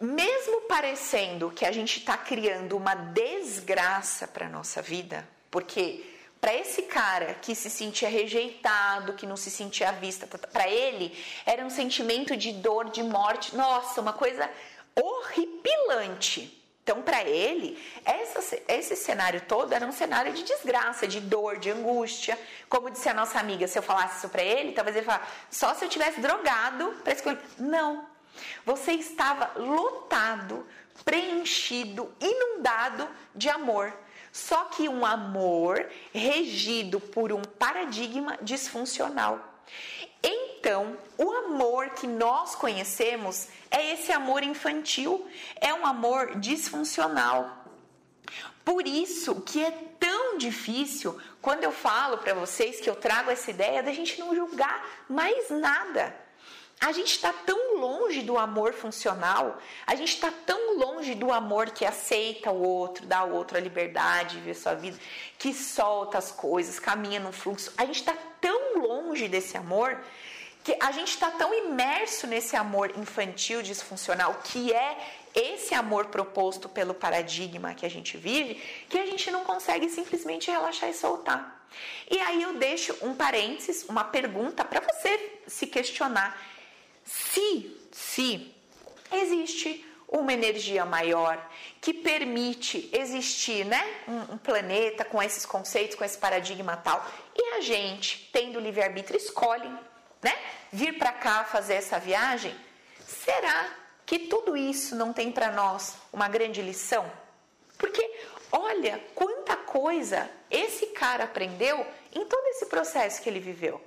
[0.00, 6.11] mesmo parecendo que a gente está criando uma desgraça para nossa vida, porque
[6.42, 11.16] para esse cara que se sentia rejeitado, que não se sentia vista, para ele
[11.46, 14.50] era um sentimento de dor, de morte, nossa, uma coisa
[15.00, 16.60] horripilante.
[16.82, 21.70] Então, para ele, essa, esse cenário todo era um cenário de desgraça, de dor, de
[21.70, 22.36] angústia.
[22.68, 25.72] Como disse a nossa amiga, se eu falasse isso para ele, talvez ele falasse, só
[25.74, 27.38] se eu tivesse drogado para escolher.
[27.56, 28.04] Não.
[28.66, 30.66] Você estava lotado,
[31.04, 33.96] preenchido, inundado de amor.
[34.32, 39.38] Só que um amor regido por um paradigma disfuncional.
[40.22, 45.28] Então, o amor que nós conhecemos é esse amor infantil,
[45.60, 47.62] é um amor disfuncional.
[48.64, 53.50] Por isso que é tão difícil quando eu falo para vocês que eu trago essa
[53.50, 56.21] ideia da gente não julgar mais nada.
[56.84, 59.56] A gente está tão longe do amor funcional,
[59.86, 63.60] a gente está tão longe do amor que aceita o outro, dá ao outro a
[63.60, 64.98] liberdade de viver sua vida,
[65.38, 67.72] que solta as coisas, caminha no fluxo.
[67.78, 69.96] A gente está tão longe desse amor
[70.64, 74.98] que a gente está tão imerso nesse amor infantil disfuncional, que é
[75.36, 80.50] esse amor proposto pelo paradigma que a gente vive, que a gente não consegue simplesmente
[80.50, 81.64] relaxar e soltar.
[82.10, 86.51] E aí eu deixo um parênteses, uma pergunta para você se questionar
[87.04, 88.54] se, se
[89.10, 91.42] existe uma energia maior
[91.80, 97.04] que permite existir, né, um, um planeta com esses conceitos, com esse paradigma tal,
[97.34, 99.68] e a gente, tendo livre-arbítrio, escolhe,
[100.22, 100.38] né,
[100.70, 102.54] vir para cá fazer essa viagem,
[103.06, 103.74] será
[104.04, 107.10] que tudo isso não tem para nós uma grande lição?
[107.78, 108.08] Porque
[108.52, 113.82] olha quanta coisa esse cara aprendeu em todo esse processo que ele viveu.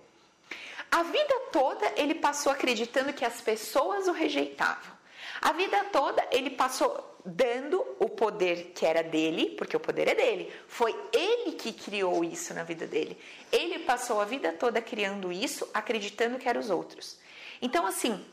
[0.95, 4.95] A vida toda ele passou acreditando que as pessoas o rejeitavam.
[5.41, 10.15] A vida toda ele passou dando o poder que era dele, porque o poder é
[10.15, 10.53] dele.
[10.69, 13.19] Foi ele que criou isso na vida dele.
[13.51, 17.19] Ele passou a vida toda criando isso, acreditando que eram os outros.
[17.61, 18.26] Então, assim,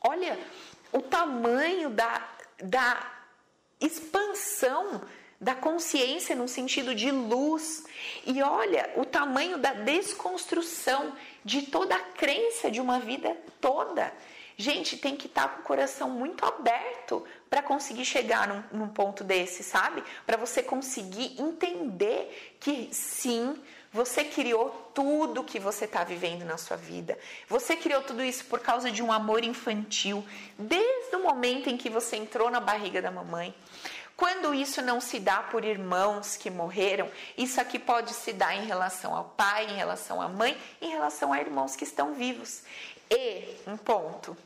[0.00, 0.38] olha
[0.92, 2.28] o tamanho da,
[2.62, 3.12] da
[3.80, 5.02] expansão
[5.40, 7.84] da consciência no sentido de luz.
[8.24, 11.12] E olha o tamanho da desconstrução
[11.44, 14.12] de toda a crença de uma vida toda.
[14.56, 19.24] Gente, tem que estar com o coração muito aberto para conseguir chegar num, num, ponto
[19.24, 20.02] desse, sabe?
[20.24, 23.60] Para você conseguir entender que sim,
[23.92, 27.18] você criou tudo que você está vivendo na sua vida.
[27.48, 30.24] Você criou tudo isso por causa de um amor infantil,
[30.56, 33.52] desde o momento em que você entrou na barriga da mamãe.
[34.16, 38.64] Quando isso não se dá por irmãos que morreram, isso aqui pode se dar em
[38.64, 42.62] relação ao pai, em relação à mãe, em relação a irmãos que estão vivos.
[43.10, 44.36] E, um ponto,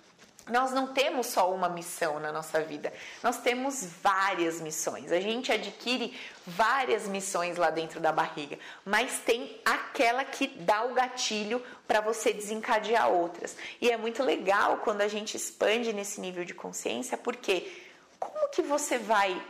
[0.49, 2.93] nós não temos só uma missão na nossa vida,
[3.23, 5.13] nós temos várias missões.
[5.13, 10.95] A gente adquire várias missões lá dentro da barriga, mas tem aquela que dá o
[10.95, 13.57] gatilho para você desencadear outras.
[13.81, 17.71] E é muito legal quando a gente expande nesse nível de consciência, porque
[18.19, 19.41] como que você vai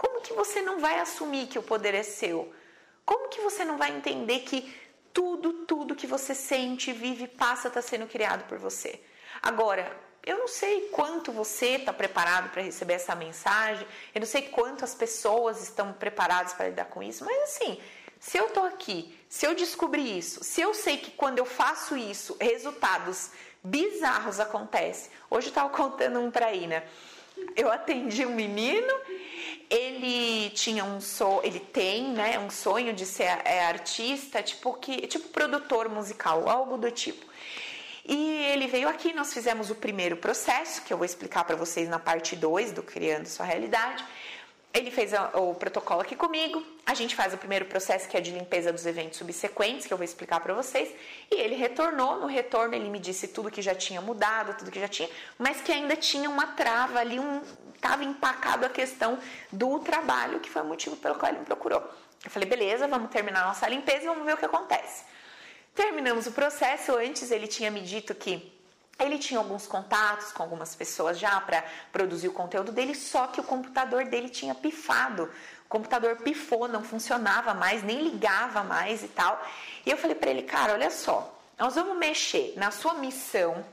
[0.00, 2.50] como que você não vai assumir que o poder é seu?
[3.04, 4.74] Como que você não vai entender que
[5.12, 8.98] tudo, tudo que você sente, vive, passa, está sendo criado por você?
[9.42, 9.94] Agora,
[10.24, 14.94] eu não sei quanto você está preparado para receber essa mensagem, eu não sei quantas
[14.94, 17.78] pessoas estão preparadas para lidar com isso, mas assim,
[18.18, 21.94] se eu estou aqui, se eu descobri isso, se eu sei que quando eu faço
[21.94, 23.32] isso, resultados
[23.62, 25.12] bizarros acontecem.
[25.28, 26.82] Hoje eu estava contando um para a Ina.
[27.56, 28.92] Eu atendi um menino
[29.70, 35.06] ele tinha um sonho, ele tem, né, um sonho de ser é, artista, tipo que,
[35.06, 37.24] tipo produtor musical, algo do tipo.
[38.04, 41.88] E ele veio aqui, nós fizemos o primeiro processo, que eu vou explicar para vocês
[41.88, 44.04] na parte 2 do Criando Sua Realidade.
[44.72, 46.64] Ele fez o protocolo aqui comigo.
[46.86, 49.96] A gente faz o primeiro processo que é de limpeza dos eventos subsequentes, que eu
[49.96, 50.88] vou explicar para vocês.
[51.28, 52.20] E ele retornou.
[52.20, 55.60] No retorno, ele me disse tudo que já tinha mudado, tudo que já tinha, mas
[55.60, 57.42] que ainda tinha uma trava ali, um
[57.74, 59.18] estava empacado a questão
[59.50, 61.82] do trabalho, que foi o motivo pelo qual ele me procurou.
[62.22, 65.04] Eu falei, beleza, vamos terminar a nossa limpeza e vamos ver o que acontece.
[65.74, 66.94] Terminamos o processo.
[66.94, 68.52] Antes, ele tinha me dito que
[69.06, 73.40] ele tinha alguns contatos com algumas pessoas já para produzir o conteúdo dele, só que
[73.40, 75.24] o computador dele tinha pifado.
[75.64, 79.42] O computador pifou, não funcionava mais, nem ligava mais e tal.
[79.86, 83.64] E eu falei para ele, cara, olha só, nós vamos mexer na sua missão.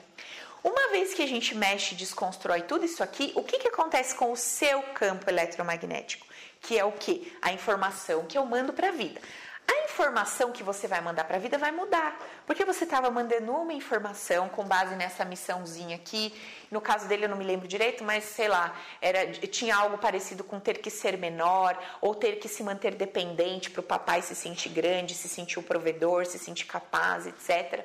[0.63, 4.15] Uma vez que a gente mexe e desconstrói tudo isso aqui, o que, que acontece
[4.15, 6.27] com o seu campo eletromagnético?
[6.61, 7.35] Que é o que?
[7.41, 9.21] A informação que eu mando para a vida
[9.69, 12.17] a informação que você vai mandar para a vida vai mudar.
[12.45, 16.33] Porque você estava mandando uma informação com base nessa missãozinha aqui.
[16.71, 20.43] No caso dele, eu não me lembro direito, mas sei lá, era, tinha algo parecido
[20.43, 24.35] com ter que ser menor ou ter que se manter dependente para o papai se
[24.35, 27.83] sentir grande, se sentir o provedor, se sentir capaz, etc.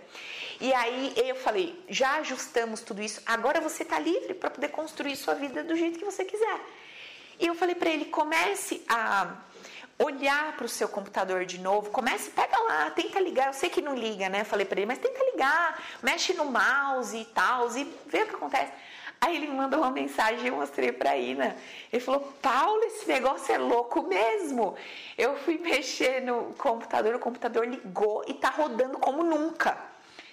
[0.60, 5.16] E aí eu falei: já ajustamos tudo isso, agora você está livre para poder construir
[5.16, 6.60] sua vida do jeito que você quiser.
[7.40, 9.36] E eu falei para ele: comece a
[10.04, 13.48] olhar para o seu computador de novo, comece, pega lá, tenta ligar.
[13.48, 14.44] Eu sei que não liga, né?
[14.44, 18.34] Falei para ele, mas tenta ligar, mexe no mouse e tal, e vê o que
[18.34, 18.72] acontece.
[19.20, 21.56] Aí ele me mandou uma mensagem e eu mostrei para a Ina.
[21.92, 24.74] Ele falou: Paulo, esse negócio é louco mesmo.
[25.16, 29.78] Eu fui mexer no computador, o computador ligou e tá rodando como nunca.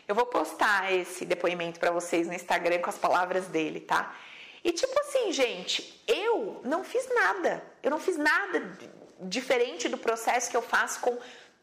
[0.07, 4.11] Eu vou postar esse depoimento para vocês no Instagram com as palavras dele, tá?
[4.63, 7.63] E tipo assim, gente, eu não fiz nada.
[7.83, 8.59] Eu não fiz nada
[9.21, 11.17] diferente do processo que eu faço com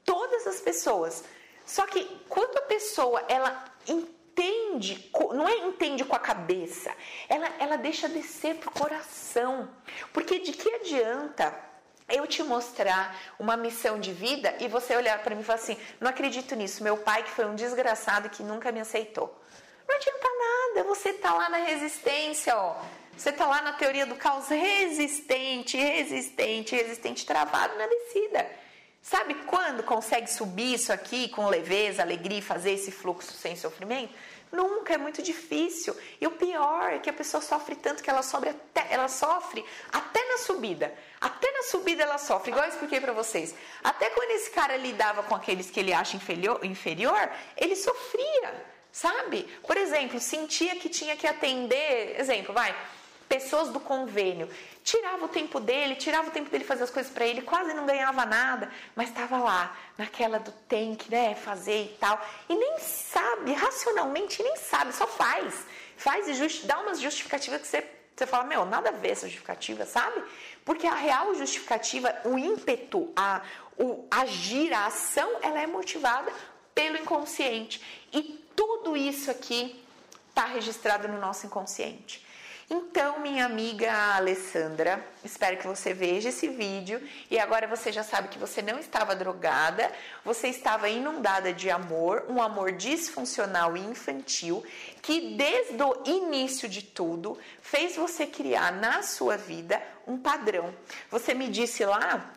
[0.04, 1.24] todas as pessoas.
[1.64, 6.94] Só que quando a pessoa ela entende, não é entende com a cabeça,
[7.28, 9.68] ela, ela deixa descer pro coração.
[10.12, 11.54] Porque de que adianta
[12.08, 15.76] eu te mostrar uma missão de vida e você olhar para mim e falar assim:
[16.00, 19.42] não acredito nisso, meu pai que foi um desgraçado que nunca me aceitou.
[19.88, 22.76] Não adianta nada, você tá lá na resistência, ó
[23.16, 28.46] você está lá na teoria do caos resistente, resistente, resistente, travado na descida.
[29.00, 34.12] Sabe quando consegue subir isso aqui com leveza, alegria fazer esse fluxo sem sofrimento?
[34.50, 35.96] Nunca, é muito difícil.
[36.20, 40.24] E o pior é que a pessoa sofre tanto que ela, até, ela sofre até
[40.28, 40.92] na subida.
[41.20, 43.54] Até na subida ela sofre, igual eu expliquei para vocês.
[43.82, 49.44] Até quando esse cara lidava com aqueles que ele acha inferior, inferior ele sofria, sabe?
[49.66, 52.74] Por exemplo, sentia que tinha que atender, exemplo, vai,
[53.28, 54.48] pessoas do convênio.
[54.82, 57.86] Tirava o tempo dele, tirava o tempo dele fazer as coisas para ele, quase não
[57.86, 62.20] ganhava nada, mas estava lá, naquela do tem que né, fazer e tal.
[62.48, 65.64] E nem sabe, racionalmente nem sabe, só faz.
[65.96, 67.84] Faz e just, dá umas justificativas que você,
[68.14, 70.22] você fala, meu, nada a ver essa justificativa, sabe?
[70.64, 73.42] Porque a real justificativa, o ímpeto, a,
[73.78, 76.30] o agir, a ação, ela é motivada
[76.74, 77.82] pelo inconsciente.
[78.12, 79.82] E tudo isso aqui
[80.28, 82.25] está registrado no nosso inconsciente.
[82.68, 88.26] Então, minha amiga Alessandra, espero que você veja esse vídeo e agora você já sabe
[88.26, 89.88] que você não estava drogada,
[90.24, 94.64] você estava inundada de amor, um amor disfuncional e infantil
[95.00, 100.74] que desde o início de tudo fez você criar na sua vida um padrão.
[101.08, 102.32] Você me disse lá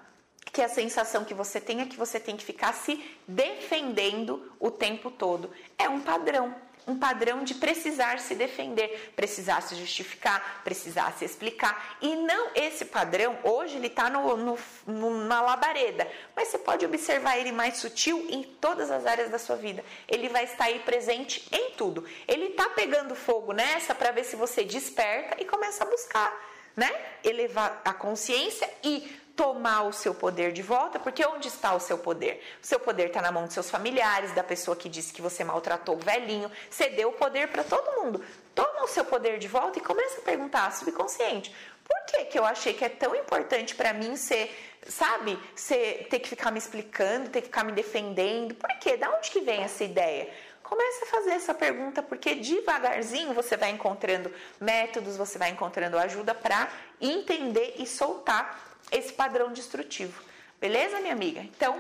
[0.54, 4.70] que a sensação que você tem é que você tem que ficar se defendendo o
[4.70, 5.50] tempo todo.
[5.76, 6.54] É um padrão
[6.88, 11.98] um padrão de precisar se defender, precisar se justificar, precisar se explicar.
[12.02, 14.58] E não esse padrão, hoje ele está no, no,
[14.88, 19.56] numa labareda, mas você pode observar ele mais sutil em todas as áreas da sua
[19.56, 19.84] vida.
[20.08, 22.06] Ele vai estar aí presente em tudo.
[22.28, 26.50] Ele está pegando fogo nessa para ver se você desperta e começa a buscar.
[26.76, 26.90] Né?
[27.26, 31.98] Elevar a consciência e tomar o seu poder de volta, porque onde está o seu
[31.98, 32.44] poder?
[32.62, 35.46] O seu poder está na mão dos seus familiares, da pessoa que disse que você
[35.46, 38.22] maltratou o velhinho, você deu o poder para todo mundo.
[38.54, 41.56] Toma o seu poder de volta e começa a perguntar subconsciente.
[41.88, 44.54] Por que, que eu achei que é tão importante para mim ser,
[44.86, 48.56] sabe, ser, ter que ficar me explicando, ter que ficar me defendendo?
[48.56, 48.98] Por quê?
[48.98, 50.30] Da onde que vem essa ideia?
[50.62, 54.30] Comece a fazer essa pergunta, porque devagarzinho você vai encontrando
[54.60, 56.68] métodos, você vai encontrando ajuda para
[57.00, 60.22] entender e soltar esse padrão destrutivo.
[60.60, 61.42] Beleza, minha amiga?
[61.42, 61.80] Então,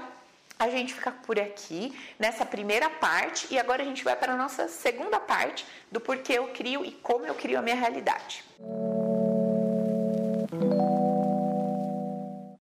[0.57, 4.38] a gente fica por aqui nessa primeira parte e agora a gente vai para a
[4.38, 8.44] nossa segunda parte do porquê eu crio e como eu crio a minha realidade.
[8.60, 9.09] Música